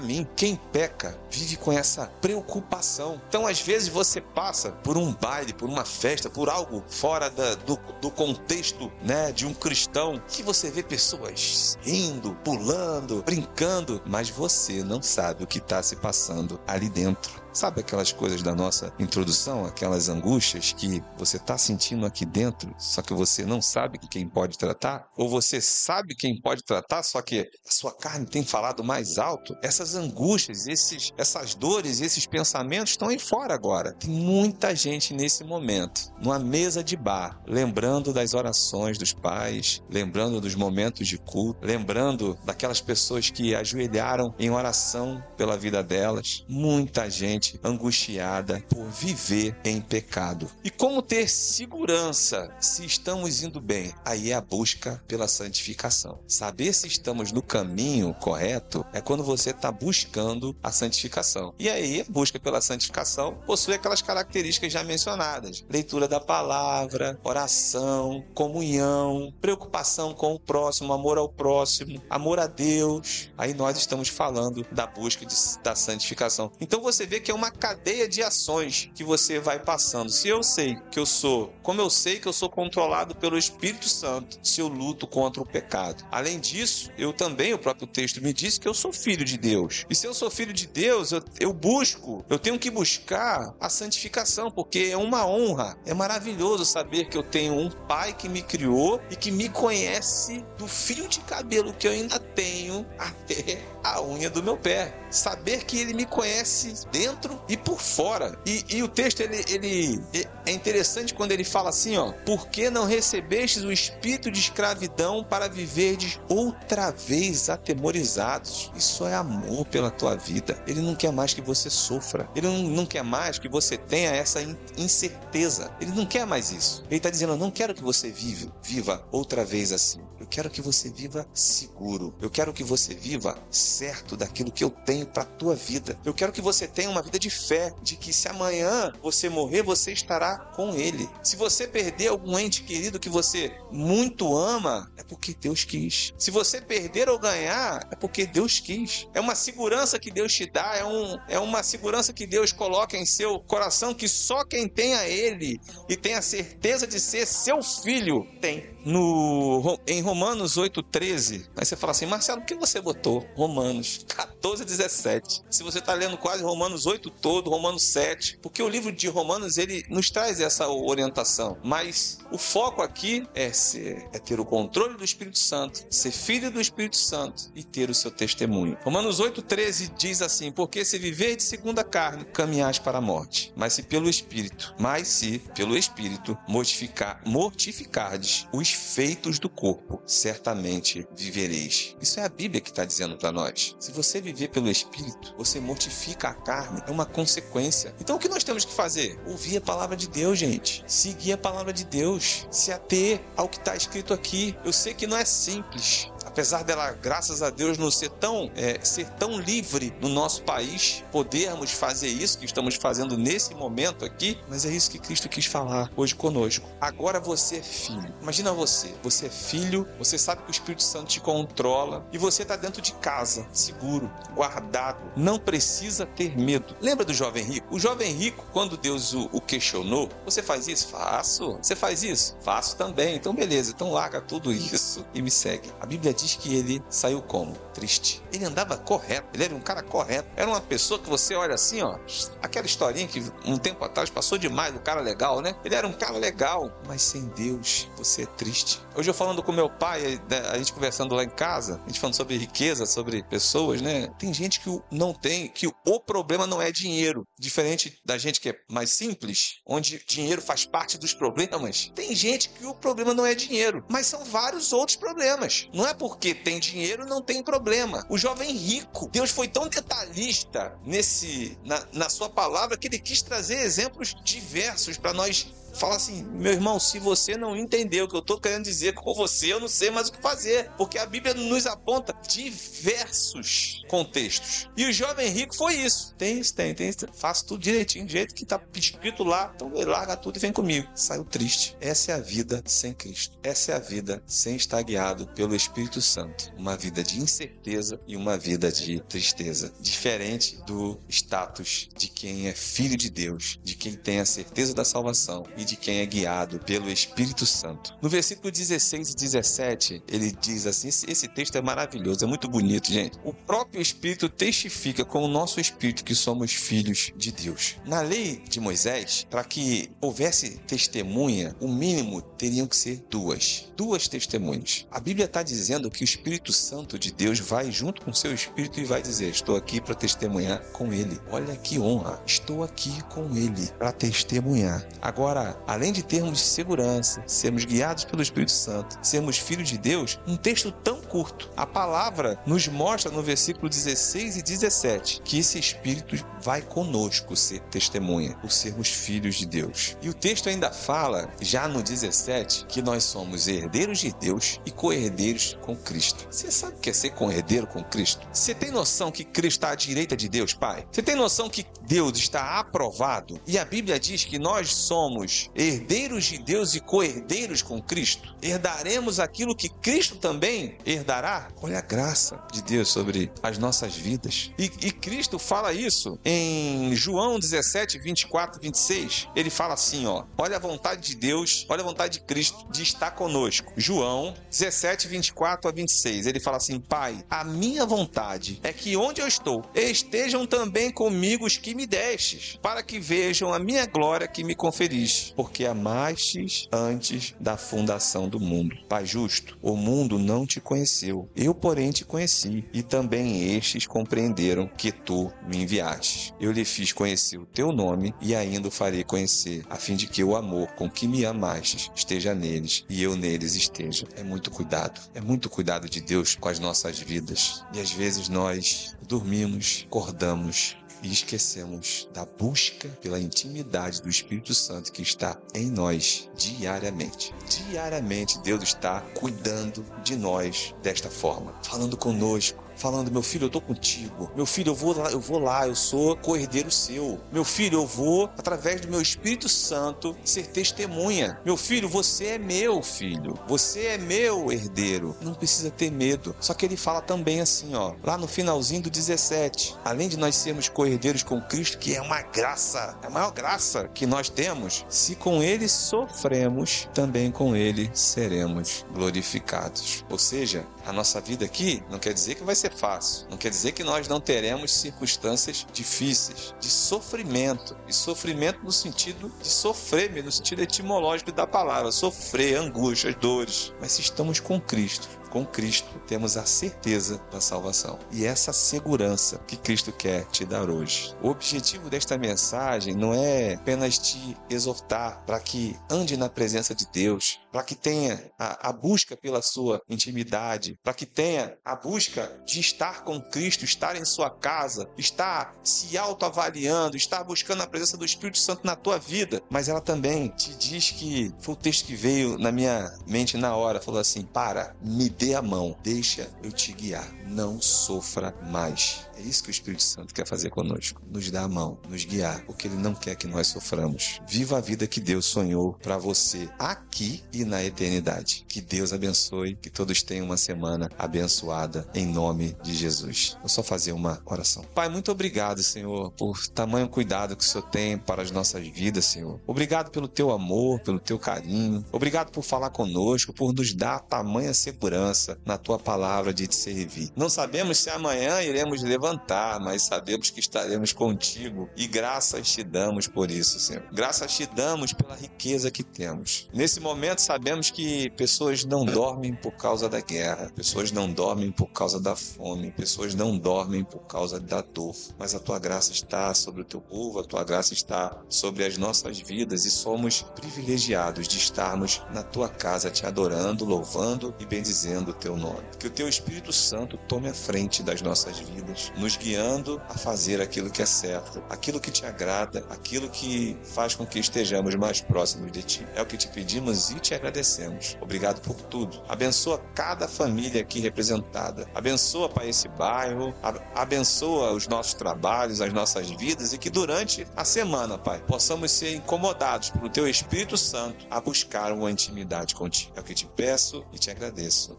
mim. 0.00 0.26
Quem 0.34 0.56
peca 0.72 1.18
vive 1.30 1.56
com 1.56 1.72
essa 1.72 2.06
preocupação. 2.20 3.20
Então, 3.28 3.46
às 3.46 3.60
vezes, 3.60 3.88
você 3.88 4.20
passa 4.20 4.70
por 4.70 4.96
um 4.96 5.12
baile, 5.12 5.52
por 5.52 5.68
uma 5.68 5.84
festa, 5.84 6.30
por 6.30 6.48
algo 6.48 6.82
fora 6.88 7.30
da, 7.30 7.54
do, 7.54 7.78
do 8.00 8.10
contexto 8.10 8.90
né, 9.02 9.30
de 9.32 9.46
um 9.46 9.54
cristão, 9.54 10.20
que 10.28 10.42
você 10.42 10.70
vê 10.70 10.82
pessoas 10.82 11.78
rindo, 11.82 12.34
pulando, 12.44 13.22
brincando, 13.22 14.02
mas 14.06 14.30
você 14.30 14.82
não 14.82 15.02
sabe 15.02 15.44
o 15.44 15.46
que 15.46 15.58
está 15.58 15.82
se 15.82 15.96
passando 15.96 16.60
ali 16.66 16.88
dentro. 16.88 17.09
adentro. 17.10 17.39
Sabe 17.52 17.80
aquelas 17.80 18.12
coisas 18.12 18.42
da 18.42 18.54
nossa 18.54 18.92
introdução, 18.98 19.64
aquelas 19.64 20.08
angústias 20.08 20.72
que 20.72 21.02
você 21.18 21.36
está 21.36 21.58
sentindo 21.58 22.06
aqui 22.06 22.24
dentro, 22.24 22.72
só 22.78 23.02
que 23.02 23.12
você 23.12 23.44
não 23.44 23.60
sabe 23.60 23.98
quem 23.98 24.28
pode 24.28 24.56
tratar? 24.56 25.08
Ou 25.16 25.28
você 25.28 25.60
sabe 25.60 26.14
quem 26.14 26.40
pode 26.40 26.62
tratar, 26.62 27.02
só 27.02 27.20
que 27.20 27.50
a 27.66 27.70
sua 27.70 27.92
carne 27.92 28.26
tem 28.26 28.44
falado 28.44 28.84
mais 28.84 29.18
alto? 29.18 29.56
Essas 29.62 29.96
angústias, 29.96 30.66
esses, 30.66 31.12
essas 31.18 31.54
dores, 31.54 32.00
esses 32.00 32.24
pensamentos 32.26 32.92
estão 32.92 33.08
aí 33.08 33.18
fora 33.18 33.52
agora. 33.52 33.94
Tem 33.94 34.10
muita 34.10 34.74
gente 34.74 35.12
nesse 35.12 35.42
momento, 35.42 36.12
numa 36.22 36.38
mesa 36.38 36.84
de 36.84 36.96
bar, 36.96 37.42
lembrando 37.46 38.12
das 38.12 38.32
orações 38.32 38.96
dos 38.96 39.12
pais, 39.12 39.82
lembrando 39.90 40.40
dos 40.40 40.54
momentos 40.54 41.08
de 41.08 41.18
culto, 41.18 41.58
lembrando 41.62 42.38
daquelas 42.44 42.80
pessoas 42.80 43.28
que 43.28 43.54
ajoelharam 43.54 44.34
em 44.38 44.50
oração 44.50 45.22
pela 45.36 45.56
vida 45.56 45.82
delas. 45.82 46.44
Muita 46.48 47.10
gente 47.10 47.39
angustiada 47.62 48.62
por 48.68 48.84
viver 48.90 49.56
em 49.64 49.80
pecado. 49.80 50.50
E 50.62 50.70
como 50.70 51.02
ter 51.02 51.28
segurança 51.28 52.54
se 52.60 52.84
estamos 52.84 53.42
indo 53.42 53.60
bem? 53.60 53.92
Aí 54.04 54.30
é 54.30 54.34
a 54.34 54.40
busca 54.40 55.02
pela 55.06 55.28
santificação. 55.28 56.20
Saber 56.26 56.72
se 56.72 56.86
estamos 56.86 57.32
no 57.32 57.42
caminho 57.42 58.14
correto 58.14 58.84
é 58.92 59.00
quando 59.00 59.24
você 59.24 59.50
está 59.50 59.70
buscando 59.70 60.56
a 60.62 60.70
santificação. 60.70 61.54
E 61.58 61.68
aí, 61.68 62.00
a 62.00 62.04
busca 62.08 62.38
pela 62.38 62.60
santificação 62.60 63.34
possui 63.46 63.74
aquelas 63.74 64.02
características 64.02 64.72
já 64.72 64.84
mencionadas: 64.84 65.64
leitura 65.68 66.06
da 66.06 66.20
palavra, 66.20 67.18
oração, 67.22 68.24
comunhão, 68.34 69.32
preocupação 69.40 70.12
com 70.12 70.34
o 70.34 70.40
próximo, 70.40 70.92
amor 70.92 71.18
ao 71.18 71.28
próximo, 71.28 72.02
amor 72.08 72.38
a 72.38 72.46
Deus. 72.46 73.30
Aí 73.36 73.54
nós 73.54 73.76
estamos 73.78 74.08
falando 74.08 74.66
da 74.70 74.86
busca 74.86 75.24
de, 75.24 75.34
da 75.62 75.74
santificação. 75.74 76.50
Então 76.60 76.80
você 76.80 77.06
vê 77.06 77.20
que 77.20 77.29
que 77.30 77.32
é 77.32 77.36
uma 77.36 77.52
cadeia 77.52 78.08
de 78.08 78.24
ações 78.24 78.90
que 78.92 79.04
você 79.04 79.38
vai 79.38 79.60
passando. 79.60 80.10
Se 80.10 80.26
eu 80.26 80.42
sei 80.42 80.76
que 80.90 80.98
eu 80.98 81.06
sou, 81.06 81.54
como 81.62 81.80
eu 81.80 81.88
sei 81.88 82.18
que 82.18 82.26
eu 82.26 82.32
sou 82.32 82.50
controlado 82.50 83.14
pelo 83.14 83.38
Espírito 83.38 83.88
Santo, 83.88 84.40
se 84.42 84.60
eu 84.60 84.66
luto 84.66 85.06
contra 85.06 85.40
o 85.40 85.46
pecado. 85.46 86.04
Além 86.10 86.40
disso, 86.40 86.90
eu 86.98 87.12
também, 87.12 87.54
o 87.54 87.58
próprio 87.58 87.86
texto 87.86 88.20
me 88.20 88.32
diz 88.32 88.58
que 88.58 88.66
eu 88.66 88.74
sou 88.74 88.92
filho 88.92 89.24
de 89.24 89.38
Deus. 89.38 89.86
E 89.88 89.94
se 89.94 90.08
eu 90.08 90.12
sou 90.12 90.28
filho 90.28 90.52
de 90.52 90.66
Deus, 90.66 91.12
eu, 91.12 91.22
eu 91.38 91.52
busco, 91.52 92.24
eu 92.28 92.36
tenho 92.36 92.58
que 92.58 92.68
buscar 92.68 93.54
a 93.60 93.68
santificação, 93.68 94.50
porque 94.50 94.88
é 94.90 94.96
uma 94.96 95.24
honra. 95.24 95.78
É 95.86 95.94
maravilhoso 95.94 96.64
saber 96.64 97.04
que 97.04 97.16
eu 97.16 97.22
tenho 97.22 97.54
um 97.54 97.70
pai 97.70 98.12
que 98.12 98.28
me 98.28 98.42
criou 98.42 99.00
e 99.08 99.14
que 99.14 99.30
me 99.30 99.48
conhece 99.48 100.44
do 100.58 100.66
fio 100.66 101.06
de 101.06 101.20
cabelo 101.20 101.72
que 101.72 101.86
eu 101.86 101.92
ainda 101.92 102.18
tenho 102.18 102.84
até 102.98 103.62
a 103.84 104.02
unha 104.02 104.28
do 104.28 104.42
meu 104.42 104.56
pé. 104.56 104.92
Saber 105.10 105.64
que 105.64 105.78
ele 105.78 105.94
me 105.94 106.06
conhece 106.06 106.72
dentro 106.90 107.19
dentro 107.20 107.40
e 107.48 107.56
por 107.56 107.80
fora. 107.80 108.38
E, 108.46 108.64
e 108.70 108.82
o 108.82 108.88
texto 108.88 109.20
ele, 109.20 109.44
ele 109.48 110.00
é 110.46 110.50
interessante 110.50 111.14
quando 111.14 111.32
ele 111.32 111.44
fala 111.44 111.68
assim, 111.68 111.96
ó: 111.96 112.12
"Por 112.24 112.48
que 112.48 112.70
não 112.70 112.86
recebestes 112.86 113.62
o 113.62 113.70
espírito 113.70 114.30
de 114.30 114.40
escravidão 114.40 115.22
para 115.22 115.48
viverdes 115.48 116.18
outra 116.28 116.90
vez 116.90 117.50
atemorizados?" 117.50 118.70
Isso 118.74 119.06
é 119.06 119.14
amor 119.14 119.66
pela 119.66 119.90
tua 119.90 120.16
vida. 120.16 120.62
Ele 120.66 120.80
não 120.80 120.94
quer 120.94 121.12
mais 121.12 121.34
que 121.34 121.40
você 121.40 121.68
sofra. 121.68 122.28
Ele 122.34 122.46
não, 122.46 122.62
não 122.62 122.86
quer 122.86 123.04
mais 123.04 123.38
que 123.38 123.48
você 123.48 123.76
tenha 123.76 124.10
essa 124.10 124.40
incerteza. 124.76 125.70
Ele 125.80 125.92
não 125.92 126.06
quer 126.06 126.26
mais 126.26 126.50
isso. 126.50 126.82
Ele 126.88 126.96
está 126.96 127.10
dizendo: 127.10 127.34
"Eu 127.34 127.38
não 127.38 127.50
quero 127.50 127.74
que 127.74 127.82
você 127.82 128.10
viva, 128.10 128.50
viva 128.62 129.04
outra 129.12 129.44
vez 129.44 129.72
assim. 129.72 130.00
Eu 130.18 130.26
quero 130.26 130.50
que 130.50 130.60
você 130.60 130.90
viva 130.90 131.26
seguro. 131.32 132.14
Eu 132.20 132.28
quero 132.30 132.52
que 132.52 132.62
você 132.62 132.94
viva 132.94 133.38
certo 133.50 134.16
daquilo 134.16 134.52
que 134.52 134.62
eu 134.62 134.70
tenho 134.70 135.06
para 135.06 135.24
tua 135.24 135.56
vida. 135.56 135.98
Eu 136.04 136.12
quero 136.12 136.30
que 136.30 136.42
você 136.42 136.68
tenha 136.68 136.90
uma 136.90 137.02
vida 137.10 137.18
de 137.18 137.28
fé, 137.28 137.74
de 137.82 137.96
que 137.96 138.12
se 138.12 138.28
amanhã 138.28 138.92
você 139.02 139.28
morrer, 139.28 139.62
você 139.62 139.92
estará 139.92 140.38
com 140.38 140.74
ele. 140.74 141.08
Se 141.22 141.36
você 141.36 141.66
perder 141.66 142.08
algum 142.08 142.38
ente 142.38 142.62
querido 142.62 143.00
que 143.00 143.08
você 143.08 143.52
muito 143.70 144.36
ama, 144.36 144.90
é 144.96 145.02
porque 145.02 145.34
Deus 145.34 145.64
quis. 145.64 146.14
Se 146.16 146.30
você 146.30 146.60
perder 146.60 147.08
ou 147.08 147.18
ganhar, 147.18 147.86
é 147.90 147.96
porque 147.96 148.26
Deus 148.26 148.60
quis. 148.60 149.08
É 149.12 149.20
uma 149.20 149.34
segurança 149.34 149.98
que 149.98 150.10
Deus 150.10 150.32
te 150.32 150.46
dá, 150.46 150.76
é, 150.76 150.84
um, 150.84 151.18
é 151.28 151.38
uma 151.38 151.62
segurança 151.62 152.12
que 152.12 152.26
Deus 152.26 152.52
coloca 152.52 152.96
em 152.96 153.04
seu 153.04 153.40
coração 153.40 153.92
que 153.92 154.06
só 154.06 154.44
quem 154.44 154.68
tem 154.68 154.94
a 154.94 155.08
Ele 155.08 155.60
e 155.88 155.96
tem 155.96 156.14
a 156.14 156.22
certeza 156.22 156.86
de 156.86 157.00
ser 157.00 157.26
seu 157.26 157.62
filho 157.62 158.26
tem. 158.40 158.78
No, 158.84 159.78
em 159.86 160.00
Romanos 160.00 160.56
8,13, 160.56 161.48
aí 161.54 161.66
você 161.66 161.76
fala 161.76 161.90
assim, 161.90 162.06
Marcelo, 162.06 162.40
por 162.40 162.46
que 162.46 162.54
você 162.54 162.80
botou 162.80 163.26
Romanos 163.34 164.04
14, 164.08 164.64
17? 164.64 165.42
Se 165.50 165.62
você 165.62 165.80
está 165.80 165.92
lendo 165.92 166.16
quase 166.16 166.42
Romanos 166.42 166.86
8, 166.86 166.99
8 167.00 167.10
todo, 167.10 167.50
Romanos 167.50 167.82
7, 167.84 168.38
porque 168.42 168.62
o 168.62 168.68
livro 168.68 168.92
de 168.92 169.08
Romanos 169.08 169.56
ele 169.56 169.84
nos 169.88 170.10
traz 170.10 170.40
essa 170.40 170.68
orientação. 170.68 171.56
Mas 171.64 172.18
o 172.30 172.36
foco 172.36 172.82
aqui 172.82 173.26
é 173.34 173.52
ser, 173.52 174.06
é 174.12 174.18
ter 174.18 174.38
o 174.38 174.44
controle 174.44 174.96
do 174.96 175.04
Espírito 175.04 175.38
Santo, 175.38 175.86
ser 175.88 176.10
filho 176.10 176.50
do 176.50 176.60
Espírito 176.60 176.96
Santo 176.96 177.50
e 177.54 177.64
ter 177.64 177.88
o 177.88 177.94
seu 177.94 178.10
testemunho. 178.10 178.76
Romanos 178.82 179.20
8:13 179.20 179.92
diz 179.96 180.20
assim: 180.20 180.52
porque 180.52 180.84
se 180.84 180.98
viver 180.98 181.36
de 181.36 181.42
segunda 181.42 181.82
carne, 181.82 182.24
caminhais 182.26 182.78
para 182.78 182.98
a 182.98 183.00
morte, 183.00 183.52
mas 183.56 183.72
se 183.72 183.82
pelo 183.82 184.08
Espírito, 184.08 184.74
mas 184.78 185.08
se 185.08 185.38
pelo 185.54 185.76
Espírito 185.76 186.36
mortificar, 186.46 187.22
mortificardes 187.24 188.46
os 188.52 188.70
feitos 188.70 189.38
do 189.38 189.48
corpo, 189.48 190.02
certamente 190.04 191.06
vivereis. 191.16 191.96
Isso 192.00 192.20
é 192.20 192.24
a 192.24 192.28
Bíblia 192.28 192.60
que 192.60 192.70
está 192.70 192.84
dizendo 192.84 193.16
para 193.16 193.32
nós. 193.32 193.74
Se 193.78 193.90
você 193.92 194.20
viver 194.20 194.48
pelo 194.48 194.70
Espírito, 194.70 195.34
você 195.38 195.60
mortifica 195.60 196.28
a 196.28 196.34
carne, 196.34 196.82
é 196.90 196.92
uma 196.92 197.06
consequência. 197.06 197.94
Então 198.00 198.16
o 198.16 198.18
que 198.18 198.28
nós 198.28 198.44
temos 198.44 198.64
que 198.64 198.72
fazer? 198.72 199.18
Ouvir 199.26 199.58
a 199.58 199.60
palavra 199.60 199.96
de 199.96 200.08
Deus, 200.08 200.38
gente. 200.38 200.84
Seguir 200.86 201.32
a 201.32 201.38
palavra 201.38 201.72
de 201.72 201.84
Deus. 201.84 202.46
Se 202.50 202.72
ater 202.72 203.20
ao 203.36 203.48
que 203.48 203.58
está 203.58 203.74
escrito 203.74 204.12
aqui. 204.12 204.56
Eu 204.64 204.72
sei 204.72 204.92
que 204.92 205.06
não 205.06 205.16
é 205.16 205.24
simples 205.24 206.10
apesar 206.30 206.62
dela, 206.62 206.92
graças 206.92 207.42
a 207.42 207.50
Deus, 207.50 207.76
não 207.76 207.90
ser 207.90 208.08
tão, 208.10 208.50
é, 208.54 208.78
ser 208.82 209.08
tão 209.10 209.38
livre 209.38 209.92
no 210.00 210.08
nosso 210.08 210.42
país, 210.42 211.04
podermos 211.10 211.72
fazer 211.72 212.08
isso 212.08 212.38
que 212.38 212.44
estamos 212.44 212.76
fazendo 212.76 213.18
nesse 213.18 213.52
momento 213.54 214.04
aqui, 214.04 214.38
mas 214.48 214.64
é 214.64 214.70
isso 214.70 214.90
que 214.90 214.98
Cristo 214.98 215.28
quis 215.28 215.46
falar 215.46 215.90
hoje 215.96 216.14
conosco. 216.14 216.68
Agora 216.80 217.18
você 217.18 217.56
é 217.56 217.62
filho. 217.62 218.14
Imagina 218.22 218.52
você, 218.52 218.94
você 219.02 219.26
é 219.26 219.30
filho, 219.30 219.86
você 219.98 220.16
sabe 220.16 220.42
que 220.42 220.50
o 220.50 220.52
Espírito 220.52 220.84
Santo 220.84 221.06
te 221.06 221.20
controla 221.20 222.06
e 222.12 222.18
você 222.18 222.42
está 222.42 222.54
dentro 222.54 222.80
de 222.80 222.92
casa, 222.94 223.46
seguro, 223.52 224.10
guardado, 224.32 225.00
não 225.16 225.38
precisa 225.38 226.06
ter 226.06 226.38
medo. 226.38 226.76
Lembra 226.80 227.04
do 227.04 227.12
jovem 227.12 227.44
rico? 227.44 227.74
O 227.74 227.78
jovem 227.78 228.12
rico, 228.12 228.46
quando 228.52 228.76
Deus 228.76 229.12
o, 229.12 229.28
o 229.32 229.40
questionou, 229.40 230.08
você 230.24 230.42
faz 230.42 230.68
isso? 230.68 230.88
Faço. 230.88 231.58
Você 231.60 231.74
faz 231.74 232.04
isso? 232.04 232.36
Faço 232.40 232.76
também. 232.76 233.16
Então 233.16 233.34
beleza, 233.34 233.72
então 233.72 233.90
larga 233.90 234.20
tudo 234.20 234.52
isso 234.52 235.04
e 235.12 235.20
me 235.20 235.30
segue. 235.30 235.70
A 235.80 235.86
Bíblia 235.86 236.14
diz 236.20 236.36
que 236.36 236.54
ele 236.54 236.82
saiu 236.88 237.22
como? 237.22 237.54
Triste. 237.74 238.22
Ele 238.32 238.44
andava 238.44 238.76
correto, 238.76 239.28
ele 239.34 239.44
era 239.44 239.54
um 239.54 239.60
cara 239.60 239.82
correto. 239.82 240.28
Era 240.36 240.48
uma 240.48 240.60
pessoa 240.60 240.98
que 241.00 241.08
você 241.08 241.34
olha 241.34 241.54
assim, 241.54 241.82
ó. 241.82 241.98
Aquela 242.42 242.66
historinha 242.66 243.06
que 243.06 243.22
um 243.44 243.58
tempo 243.58 243.84
atrás 243.84 244.10
passou 244.10 244.38
demais 244.38 244.72
do 244.72 244.80
cara 244.80 245.00
legal, 245.00 245.40
né? 245.40 245.54
Ele 245.64 245.74
era 245.74 245.86
um 245.86 245.92
cara 245.92 246.18
legal, 246.18 246.72
mas 246.86 247.02
sem 247.02 247.26
Deus 247.28 247.88
você 247.96 248.22
é 248.22 248.26
triste. 248.26 248.80
Hoje 248.94 249.10
eu 249.10 249.14
falando 249.14 249.42
com 249.42 249.52
meu 249.52 249.68
pai, 249.68 250.20
né, 250.28 250.40
a 250.50 250.58
gente 250.58 250.72
conversando 250.72 251.14
lá 251.14 251.24
em 251.24 251.30
casa, 251.30 251.80
a 251.84 251.88
gente 251.88 252.00
falando 252.00 252.14
sobre 252.14 252.36
riqueza, 252.36 252.86
sobre 252.86 253.22
pessoas, 253.24 253.80
né? 253.80 254.08
Tem 254.18 254.32
gente 254.32 254.60
que 254.60 254.80
não 254.90 255.12
tem, 255.12 255.48
que 255.48 255.66
o 255.66 256.00
problema 256.00 256.46
não 256.46 256.60
é 256.60 256.70
dinheiro. 256.70 257.26
Diferente 257.38 257.98
da 258.04 258.18
gente 258.18 258.40
que 258.40 258.50
é 258.50 258.56
mais 258.70 258.90
simples, 258.90 259.60
onde 259.66 260.02
dinheiro 260.06 260.42
faz 260.42 260.64
parte 260.64 260.98
dos 260.98 261.14
problemas. 261.14 261.90
Tem 261.94 262.14
gente 262.14 262.48
que 262.50 262.66
o 262.66 262.74
problema 262.74 263.14
não 263.14 263.24
é 263.24 263.34
dinheiro, 263.34 263.84
mas 263.88 264.06
são 264.06 264.24
vários 264.24 264.72
outros 264.72 264.96
problemas. 264.96 265.68
Não 265.72 265.86
é 265.86 265.94
porque 266.10 266.34
tem 266.34 266.58
dinheiro, 266.58 267.06
não 267.06 267.22
tem 267.22 267.40
problema. 267.40 268.04
O 268.08 268.18
jovem 268.18 268.52
rico, 268.52 269.08
Deus 269.12 269.30
foi 269.30 269.46
tão 269.46 269.68
detalhista 269.68 270.76
nesse 270.84 271.56
na, 271.64 271.86
na 271.92 272.08
sua 272.10 272.28
palavra 272.28 272.76
que 272.76 272.88
ele 272.88 272.98
quis 272.98 273.22
trazer 273.22 273.60
exemplos 273.60 274.14
diversos 274.24 274.98
para 274.98 275.12
nós 275.12 275.46
fala 275.74 275.96
assim: 275.96 276.22
meu 276.24 276.52
irmão, 276.52 276.78
se 276.78 276.98
você 276.98 277.36
não 277.36 277.56
entendeu 277.56 278.04
o 278.04 278.08
que 278.08 278.16
eu 278.16 278.20
estou 278.20 278.40
querendo 278.40 278.64
dizer 278.64 278.94
com 278.94 279.14
você, 279.14 279.52
eu 279.52 279.60
não 279.60 279.68
sei 279.68 279.90
mais 279.90 280.08
o 280.08 280.12
que 280.12 280.22
fazer. 280.22 280.70
Porque 280.76 280.98
a 280.98 281.06
Bíblia 281.06 281.34
nos 281.34 281.66
aponta 281.66 282.14
diversos 282.28 283.82
contextos. 283.88 284.68
E 284.76 284.84
o 284.86 284.92
jovem 284.92 285.28
rico 285.28 285.54
foi 285.54 285.74
isso. 285.74 286.14
Tem 286.16 286.38
isso, 286.38 286.54
tem, 286.54 286.74
tem 286.74 286.88
isso. 286.88 287.06
Faço 287.12 287.46
tudo 287.46 287.60
direitinho, 287.60 288.06
do 288.06 288.12
jeito 288.12 288.34
que 288.34 288.44
está 288.44 288.60
escrito 288.74 289.24
lá. 289.24 289.52
Então 289.54 289.70
larga 289.74 290.16
tudo 290.16 290.36
e 290.36 290.40
vem 290.40 290.52
comigo. 290.52 290.88
Saiu 290.94 291.24
triste. 291.24 291.76
Essa 291.80 292.12
é 292.12 292.14
a 292.14 292.20
vida 292.20 292.62
sem 292.66 292.92
Cristo. 292.92 293.38
Essa 293.42 293.72
é 293.72 293.74
a 293.76 293.80
vida 293.80 294.22
sem 294.26 294.56
estar 294.56 294.82
guiado 294.82 295.26
pelo 295.28 295.54
Espírito 295.54 296.00
Santo. 296.00 296.52
Uma 296.56 296.76
vida 296.76 297.02
de 297.02 297.18
incerteza 297.18 298.00
e 298.06 298.16
uma 298.16 298.36
vida 298.36 298.70
de 298.70 299.00
tristeza. 299.00 299.72
Diferente 299.80 300.56
do 300.66 301.00
status 301.08 301.88
de 301.96 302.08
quem 302.08 302.48
é 302.48 302.52
filho 302.52 302.96
de 302.96 303.10
Deus, 303.10 303.58
de 303.62 303.74
quem 303.74 303.94
tem 303.94 304.20
a 304.20 304.26
certeza 304.26 304.74
da 304.74 304.84
salvação 304.84 305.44
e 305.60 305.64
de 305.64 305.76
quem 305.76 305.98
é 305.98 306.06
guiado 306.06 306.58
pelo 306.60 306.90
Espírito 306.90 307.44
Santo. 307.44 307.94
No 308.00 308.08
versículo 308.08 308.50
16 308.50 309.10
e 309.10 309.16
17, 309.16 310.02
ele 310.08 310.32
diz 310.40 310.66
assim: 310.66 310.88
esse 310.88 311.28
texto 311.28 311.56
é 311.56 311.62
maravilhoso, 311.62 312.24
é 312.24 312.28
muito 312.28 312.48
bonito, 312.48 312.90
gente. 312.90 313.18
O 313.24 313.32
próprio 313.32 313.80
Espírito 313.80 314.28
testifica 314.28 315.04
com 315.04 315.22
o 315.22 315.28
nosso 315.28 315.60
espírito 315.60 316.04
que 316.04 316.14
somos 316.14 316.52
filhos 316.52 317.12
de 317.16 317.32
Deus. 317.32 317.76
Na 317.84 318.00
lei 318.00 318.42
de 318.48 318.60
Moisés, 318.60 319.26
para 319.28 319.44
que 319.44 319.90
houvesse 320.00 320.58
testemunha, 320.66 321.54
o 321.60 321.68
mínimo 321.68 322.22
teriam 322.22 322.66
que 322.66 322.76
ser 322.76 323.04
duas. 323.10 323.66
Duas 323.76 324.08
testemunhas. 324.08 324.86
A 324.90 325.00
Bíblia 325.00 325.26
está 325.26 325.42
dizendo 325.42 325.90
que 325.90 326.02
o 326.02 326.04
Espírito 326.04 326.52
Santo 326.52 326.98
de 326.98 327.12
Deus 327.12 327.38
vai 327.38 327.70
junto 327.70 328.02
com 328.02 328.12
seu 328.12 328.32
espírito 328.32 328.80
e 328.80 328.84
vai 328.84 329.02
dizer: 329.02 329.30
Estou 329.30 329.56
aqui 329.56 329.80
para 329.80 329.94
testemunhar 329.94 330.60
com 330.72 330.92
ele. 330.92 331.20
Olha 331.30 331.56
que 331.56 331.78
honra, 331.78 332.22
estou 332.26 332.62
aqui 332.62 333.02
com 333.04 333.34
ele 333.36 333.66
para 333.78 333.92
testemunhar. 333.92 334.86
Agora, 335.00 335.49
além 335.66 335.92
de 335.92 336.02
termos 336.02 336.40
segurança, 336.40 337.22
sermos 337.26 337.64
guiados 337.64 338.04
pelo 338.04 338.22
Espírito 338.22 338.52
Santo, 338.52 338.98
sermos 339.02 339.38
filhos 339.38 339.68
de 339.68 339.78
Deus, 339.78 340.18
um 340.26 340.36
texto 340.36 340.70
tão 340.70 341.00
curto. 341.00 341.50
A 341.56 341.66
palavra 341.66 342.40
nos 342.46 342.68
mostra 342.68 343.10
no 343.10 343.22
versículo 343.22 343.68
16 343.68 344.36
e 344.36 344.42
17 344.42 345.22
que 345.24 345.38
esse 345.38 345.58
Espírito 345.58 346.16
vai 346.42 346.62
conosco 346.62 347.36
ser 347.36 347.60
testemunha, 347.70 348.36
por 348.36 348.50
sermos 348.50 348.88
filhos 348.88 349.36
de 349.36 349.46
Deus. 349.46 349.96
E 350.02 350.08
o 350.08 350.14
texto 350.14 350.48
ainda 350.48 350.70
fala, 350.70 351.30
já 351.40 351.68
no 351.68 351.82
17, 351.82 352.66
que 352.66 352.82
nós 352.82 353.04
somos 353.04 353.48
herdeiros 353.48 353.98
de 353.98 354.12
Deus 354.12 354.60
e 354.64 354.70
co-herdeiros 354.70 355.56
com 355.60 355.76
Cristo. 355.76 356.26
Você 356.30 356.50
sabe 356.50 356.76
o 356.76 356.80
que 356.80 356.90
é 356.90 356.92
ser 356.92 357.10
co-herdeiro 357.10 357.66
com 357.66 357.82
Cristo? 357.82 358.26
Você 358.32 358.54
tem 358.54 358.70
noção 358.70 359.10
que 359.10 359.24
Cristo 359.24 359.60
está 359.60 359.70
à 359.70 359.74
direita 359.74 360.16
de 360.16 360.28
Deus, 360.28 360.54
Pai? 360.54 360.86
Você 360.90 361.02
tem 361.02 361.14
noção 361.14 361.48
que 361.48 361.66
Deus 361.82 362.18
está 362.18 362.58
aprovado? 362.58 363.40
E 363.46 363.58
a 363.58 363.64
Bíblia 363.64 363.98
diz 363.98 364.24
que 364.24 364.38
nós 364.38 364.72
somos 364.72 365.39
herdeiros 365.54 366.24
de 366.24 366.38
Deus 366.38 366.74
e 366.74 366.80
co-herdeiros 366.80 367.62
com 367.62 367.80
Cristo, 367.80 368.34
herdaremos 368.42 369.20
aquilo 369.20 369.54
que 369.54 369.68
Cristo 369.68 370.16
também 370.16 370.76
herdará. 370.84 371.48
Olha 371.62 371.78
a 371.78 371.82
graça 371.82 372.42
de 372.52 372.62
Deus 372.62 372.88
sobre 372.88 373.30
as 373.42 373.58
nossas 373.58 373.94
vidas. 373.94 374.50
E, 374.58 374.64
e 374.82 374.90
Cristo 374.90 375.38
fala 375.38 375.72
isso 375.72 376.18
em 376.24 376.94
João 376.94 377.38
17, 377.38 377.98
24, 377.98 378.60
26. 378.60 379.28
Ele 379.34 379.50
fala 379.50 379.74
assim: 379.74 380.06
ó, 380.06 380.24
olha 380.36 380.56
a 380.56 380.60
vontade 380.60 381.08
de 381.08 381.16
Deus, 381.16 381.66
olha 381.68 381.82
a 381.82 381.86
vontade 381.86 382.18
de 382.18 382.24
Cristo 382.24 382.66
de 382.70 382.82
estar 382.82 383.12
conosco. 383.12 383.72
João 383.76 384.34
17, 384.50 385.08
24 385.08 385.68
a 385.68 385.72
26. 385.72 386.26
Ele 386.26 386.40
fala 386.40 386.56
assim: 386.56 386.80
Pai, 386.80 387.24
a 387.30 387.44
minha 387.44 387.86
vontade 387.86 388.60
é 388.62 388.72
que 388.72 388.96
onde 388.96 389.20
eu 389.20 389.26
estou 389.26 389.64
estejam 389.74 390.46
também 390.46 390.90
comigo 390.90 391.46
os 391.46 391.56
que 391.56 391.74
me 391.74 391.86
destes, 391.86 392.58
para 392.62 392.82
que 392.82 392.98
vejam 392.98 393.52
a 393.52 393.58
minha 393.58 393.86
glória 393.86 394.28
que 394.28 394.44
me 394.44 394.54
conferiste 394.54 395.29
porque 395.34 395.64
amastes 395.64 396.68
antes 396.72 397.34
da 397.40 397.56
fundação 397.56 398.28
do 398.28 398.40
mundo. 398.40 398.76
Pai 398.88 399.06
justo, 399.06 399.58
o 399.62 399.76
mundo 399.76 400.18
não 400.18 400.46
te 400.46 400.60
conheceu, 400.60 401.28
eu, 401.34 401.54
porém, 401.54 401.90
te 401.90 402.04
conheci, 402.04 402.64
e 402.72 402.82
também 402.82 403.56
estes 403.56 403.86
compreenderam 403.86 404.68
que 404.68 404.92
tu 404.92 405.32
me 405.46 405.58
enviaste. 405.58 406.34
Eu 406.40 406.52
lhe 406.52 406.64
fiz 406.64 406.92
conhecer 406.92 407.38
o 407.38 407.46
teu 407.46 407.72
nome 407.72 408.14
e 408.20 408.34
ainda 408.34 408.68
o 408.68 408.70
farei 408.70 409.04
conhecer, 409.04 409.64
a 409.68 409.76
fim 409.76 409.96
de 409.96 410.06
que 410.06 410.22
o 410.22 410.36
amor 410.36 410.68
com 410.72 410.90
que 410.90 411.06
me 411.06 411.24
amastes 411.24 411.90
esteja 411.94 412.34
neles 412.34 412.84
e 412.88 413.02
eu 413.02 413.16
neles 413.16 413.54
esteja. 413.54 414.06
É 414.16 414.22
muito 414.22 414.50
cuidado, 414.50 415.00
é 415.14 415.20
muito 415.20 415.48
cuidado 415.48 415.88
de 415.88 416.00
Deus 416.00 416.36
com 416.36 416.48
as 416.48 416.58
nossas 416.58 416.98
vidas. 416.98 417.64
E 417.74 417.80
às 417.80 417.92
vezes 417.92 418.28
nós 418.28 418.96
dormimos, 419.06 419.84
acordamos, 419.86 420.76
e 421.02 421.12
esquecemos 421.12 422.08
da 422.12 422.24
busca 422.24 422.88
pela 423.00 423.20
intimidade 423.20 424.02
do 424.02 424.08
Espírito 424.08 424.54
Santo 424.54 424.92
que 424.92 425.02
está 425.02 425.38
em 425.54 425.70
nós 425.70 426.28
diariamente. 426.36 427.34
Diariamente 427.48 428.38
Deus 428.40 428.62
está 428.62 429.00
cuidando 429.14 429.84
de 430.04 430.16
nós 430.16 430.74
desta 430.82 431.10
forma, 431.10 431.54
falando 431.62 431.96
conosco, 431.96 432.62
falando: 432.80 433.10
meu 433.10 433.22
filho, 433.22 433.44
eu 433.46 433.50
tô 433.50 433.60
contigo. 433.60 434.30
Meu 434.34 434.46
filho, 434.46 434.70
eu 434.70 434.74
vou 434.74 434.96
lá, 434.96 435.10
eu 435.10 435.20
vou 435.20 435.38
lá, 435.38 435.68
eu 435.68 435.74
sou 435.74 436.16
cordeiro 436.16 436.70
seu. 436.70 437.20
Meu 437.30 437.44
filho, 437.44 437.80
eu 437.80 437.86
vou, 437.86 438.24
através 438.38 438.80
do 438.80 438.88
meu 438.88 439.00
Espírito 439.00 439.48
Santo, 439.48 440.16
ser 440.24 440.46
testemunha. 440.46 441.38
Meu 441.44 441.56
filho, 441.56 441.88
você 441.88 442.26
é 442.26 442.38
meu 442.38 442.82
filho. 442.82 443.38
Você 443.46 443.86
é 443.86 443.98
meu 443.98 444.50
herdeiro. 444.50 445.14
Não 445.20 445.34
precisa 445.34 445.70
ter 445.70 445.90
medo. 445.90 446.34
Só 446.40 446.54
que 446.54 446.64
ele 446.64 446.76
fala 446.76 447.00
também 447.00 447.40
assim, 447.40 447.74
ó, 447.74 447.94
lá 448.02 448.16
no 448.16 448.26
finalzinho 448.26 448.82
do 448.82 448.90
17. 448.90 449.76
Além 449.84 450.08
de 450.08 450.16
nós 450.16 450.34
sermos 450.34 450.68
cordeiros 450.68 451.22
com 451.22 451.40
Cristo, 451.40 451.78
que 451.78 451.94
é 451.94 452.00
uma 452.00 452.22
graça, 452.22 452.98
é 453.02 453.06
a 453.06 453.10
maior 453.10 453.32
graça 453.32 453.88
que 453.88 454.06
nós 454.06 454.28
temos, 454.28 454.84
se 454.88 455.14
com 455.14 455.42
ele 455.42 455.68
sofremos, 455.68 456.88
também 456.94 457.30
com 457.30 457.54
ele 457.54 457.90
seremos 457.92 458.86
glorificados. 458.92 460.04
Ou 460.08 460.18
seja, 460.18 460.64
a 460.86 460.92
nossa 460.92 461.20
vida 461.20 461.44
aqui 461.44 461.82
não 461.90 461.98
quer 461.98 462.14
dizer 462.14 462.36
que 462.36 462.44
vai 462.44 462.54
ser 462.54 462.69
ser 462.70 462.76
fácil. 462.76 463.26
Não 463.30 463.36
quer 463.36 463.50
dizer 463.50 463.72
que 463.72 463.84
nós 463.84 464.08
não 464.08 464.20
teremos 464.20 464.72
circunstâncias 464.72 465.66
difíceis, 465.72 466.54
de 466.60 466.68
sofrimento. 466.68 467.76
E 467.86 467.92
sofrimento 467.92 468.60
no 468.62 468.72
sentido 468.72 469.30
de 469.40 469.48
sofrer, 469.48 470.22
no 470.22 470.32
sentido 470.32 470.62
etimológico 470.62 471.32
da 471.32 471.46
palavra. 471.46 471.92
Sofrer, 471.92 472.56
angústias, 472.58 473.14
dores. 473.16 473.72
Mas 473.80 473.92
se 473.92 474.00
estamos 474.00 474.40
com 474.40 474.60
Cristo, 474.60 475.08
com 475.30 475.46
Cristo 475.46 475.88
temos 476.06 476.36
a 476.36 476.44
certeza 476.44 477.20
da 477.30 477.40
salvação. 477.40 477.98
E 478.10 478.26
essa 478.26 478.52
segurança 478.52 479.38
que 479.46 479.56
Cristo 479.56 479.92
quer 479.92 480.26
te 480.26 480.44
dar 480.44 480.68
hoje. 480.68 481.14
O 481.22 481.28
objetivo 481.28 481.88
desta 481.88 482.18
mensagem 482.18 482.94
não 482.94 483.14
é 483.14 483.54
apenas 483.54 483.98
te 483.98 484.36
exortar 484.50 485.24
para 485.24 485.38
que 485.40 485.76
ande 485.88 486.16
na 486.16 486.28
presença 486.28 486.74
de 486.74 486.86
Deus, 486.92 487.40
para 487.52 487.62
que 487.62 487.74
tenha 487.74 488.30
a, 488.38 488.68
a, 488.68 488.72
busca 488.72 489.16
pela 489.16 489.42
sua 489.42 489.80
intimidade, 489.88 490.78
para 490.82 490.94
que 490.94 491.06
tenha 491.06 491.56
a 491.64 491.76
busca 491.76 492.40
de 492.46 492.60
estar 492.60 493.04
com 493.04 493.20
Cristo, 493.20 493.64
estar 493.64 493.96
em 493.96 494.04
sua 494.04 494.30
casa, 494.30 494.88
estar 494.98 495.54
se 495.62 495.96
autoavaliando, 495.96 496.96
estar 496.96 497.22
buscando 497.22 497.62
a 497.62 497.66
presença 497.66 497.96
do 497.96 498.04
Espírito 498.04 498.38
Santo 498.38 498.66
na 498.66 498.74
tua 498.74 498.98
vida. 498.98 499.42
Mas 499.48 499.68
ela 499.68 499.80
também 499.80 500.28
te 500.28 500.54
diz 500.54 500.90
que 500.90 501.32
foi 501.38 501.54
o 501.54 501.56
texto 501.56 501.86
que 501.86 501.94
veio 501.94 502.38
na 502.38 502.50
minha 502.50 502.90
mente 503.06 503.36
na 503.36 503.54
hora, 503.54 503.80
falou 503.80 504.00
assim: 504.00 504.22
"Para, 504.22 504.74
me 504.82 505.08
dê 505.20 505.34
a 505.34 505.42
mão, 505.42 505.76
deixa 505.82 506.30
eu 506.42 506.50
te 506.50 506.72
guiar, 506.72 507.06
não 507.26 507.60
sofra 507.60 508.34
mais. 508.50 509.06
É 509.18 509.20
isso 509.20 509.42
que 509.42 509.50
o 509.50 509.52
Espírito 509.52 509.82
Santo 509.82 510.14
quer 510.14 510.26
fazer 510.26 510.48
conosco, 510.48 511.02
nos 511.10 511.30
dar 511.30 511.42
a 511.42 511.48
mão, 511.48 511.78
nos 511.90 512.06
guiar, 512.06 512.42
porque 512.46 512.66
ele 512.66 512.76
não 512.76 512.94
quer 512.94 513.14
que 513.16 513.26
nós 513.26 513.48
soframos. 513.48 514.18
Viva 514.26 514.56
a 514.56 514.62
vida 514.62 514.86
que 514.86 514.98
Deus 514.98 515.26
sonhou 515.26 515.74
para 515.74 515.98
você 515.98 516.48
aqui 516.58 517.22
e 517.34 517.44
na 517.44 517.62
eternidade. 517.62 518.46
Que 518.48 518.62
Deus 518.62 518.94
abençoe, 518.94 519.56
que 519.56 519.68
todos 519.68 520.02
tenham 520.02 520.24
uma 520.24 520.38
semana 520.38 520.88
abençoada 520.98 521.86
em 521.94 522.06
nome 522.06 522.56
de 522.62 522.74
Jesus. 522.74 523.36
Vou 523.40 523.48
só 523.50 523.62
fazer 523.62 523.92
uma 523.92 524.22
oração. 524.24 524.64
Pai, 524.74 524.88
muito 524.88 525.12
obrigado, 525.12 525.62
Senhor, 525.62 526.10
por 526.12 526.46
tamanho 526.46 526.88
cuidado 526.88 527.36
que 527.36 527.44
o 527.44 527.46
Senhor 527.46 527.68
tem 527.68 527.98
para 527.98 528.22
as 528.22 528.30
nossas 528.30 528.66
vidas, 528.66 529.04
Senhor. 529.04 529.38
Obrigado 529.46 529.90
pelo 529.90 530.08
teu 530.08 530.30
amor, 530.30 530.80
pelo 530.80 530.98
teu 530.98 531.18
carinho. 531.18 531.84
Obrigado 531.92 532.30
por 532.30 532.42
falar 532.42 532.70
conosco, 532.70 533.34
por 533.34 533.52
nos 533.52 533.74
dar 533.74 534.00
tamanha 534.00 534.54
segurança 534.54 535.09
na 535.44 535.58
tua 535.58 535.78
palavra 535.78 536.32
de 536.32 536.46
te 536.46 536.54
servir. 536.54 537.10
Não 537.16 537.28
sabemos 537.28 537.78
se 537.78 537.90
amanhã 537.90 538.42
iremos 538.42 538.82
levantar, 538.82 539.60
mas 539.60 539.82
sabemos 539.82 540.30
que 540.30 540.40
estaremos 540.40 540.92
contigo 540.92 541.68
e 541.76 541.86
graças 541.86 542.50
te 542.50 542.62
damos 542.62 543.06
por 543.06 543.30
isso, 543.30 543.58
Senhor. 543.58 543.84
Graças 543.92 544.32
te 544.34 544.46
damos 544.46 544.92
pela 544.92 545.14
riqueza 545.14 545.70
que 545.70 545.82
temos. 545.82 546.48
Nesse 546.52 546.80
momento 546.80 547.20
sabemos 547.20 547.70
que 547.70 548.10
pessoas 548.10 548.64
não 548.64 548.84
dormem 548.84 549.34
por 549.34 549.52
causa 549.52 549.88
da 549.88 550.00
guerra, 550.00 550.50
pessoas 550.54 550.92
não 550.92 551.10
dormem 551.10 551.50
por 551.50 551.68
causa 551.68 552.00
da 552.00 552.16
fome, 552.16 552.70
pessoas 552.72 553.14
não 553.14 553.36
dormem 553.38 553.84
por 553.84 554.00
causa 554.00 554.38
da 554.40 554.60
dor, 554.60 554.94
mas 555.18 555.34
a 555.34 555.40
tua 555.40 555.58
graça 555.58 555.92
está 555.92 556.32
sobre 556.34 556.62
o 556.62 556.64
teu 556.64 556.80
povo, 556.80 557.20
a 557.20 557.24
tua 557.24 557.44
graça 557.44 557.74
está 557.74 558.20
sobre 558.28 558.64
as 558.64 558.76
nossas 558.76 559.18
vidas 559.20 559.64
e 559.64 559.70
somos 559.70 560.22
privilegiados 560.34 561.28
de 561.28 561.38
estarmos 561.38 562.02
na 562.12 562.22
tua 562.22 562.48
casa 562.48 562.90
te 562.90 563.06
adorando, 563.06 563.64
louvando 563.64 564.34
e 564.38 564.44
bendizendo 564.46 564.99
o 565.08 565.14
teu 565.14 565.36
nome. 565.36 565.62
Que 565.78 565.86
o 565.86 565.90
teu 565.90 566.08
Espírito 566.08 566.52
Santo 566.52 566.96
tome 567.08 567.28
a 567.28 567.34
frente 567.34 567.82
das 567.82 568.02
nossas 568.02 568.38
vidas, 568.38 568.92
nos 568.96 569.16
guiando 569.16 569.80
a 569.88 569.94
fazer 569.96 570.40
aquilo 570.40 570.70
que 570.70 570.82
é 570.82 570.86
certo, 570.86 571.42
aquilo 571.48 571.80
que 571.80 571.90
te 571.90 572.04
agrada, 572.04 572.64
aquilo 572.68 573.08
que 573.08 573.56
faz 573.62 573.94
com 573.94 574.06
que 574.06 574.18
estejamos 574.18 574.74
mais 574.74 575.00
próximos 575.00 575.50
de 575.52 575.62
ti. 575.62 575.86
É 575.94 576.02
o 576.02 576.06
que 576.06 576.16
te 576.16 576.28
pedimos 576.28 576.90
e 576.90 577.00
te 577.00 577.14
agradecemos. 577.14 577.96
Obrigado 578.00 578.40
por 578.40 578.56
tudo. 578.62 579.02
Abençoa 579.08 579.58
cada 579.74 580.06
família 580.06 580.60
aqui 580.60 580.80
representada. 580.80 581.68
Abençoa, 581.74 582.28
Pai, 582.28 582.48
esse 582.50 582.68
bairro. 582.68 583.34
Abençoa 583.74 584.52
os 584.52 584.66
nossos 584.66 584.94
trabalhos, 584.94 585.60
as 585.60 585.72
nossas 585.72 586.10
vidas 586.10 586.52
e 586.52 586.58
que 586.58 586.70
durante 586.70 587.26
a 587.36 587.44
semana, 587.44 587.96
Pai, 587.96 588.22
possamos 588.26 588.70
ser 588.70 588.94
incomodados 588.94 589.70
pelo 589.70 589.88
Teu 589.88 590.08
Espírito 590.08 590.56
Santo 590.56 591.06
a 591.10 591.20
buscar 591.20 591.72
uma 591.72 591.90
intimidade 591.90 592.54
contigo. 592.54 592.92
É 592.96 593.00
o 593.00 593.04
que 593.04 593.14
te 593.14 593.26
peço 593.26 593.84
e 593.92 593.98
te 593.98 594.10
agradeço. 594.10 594.78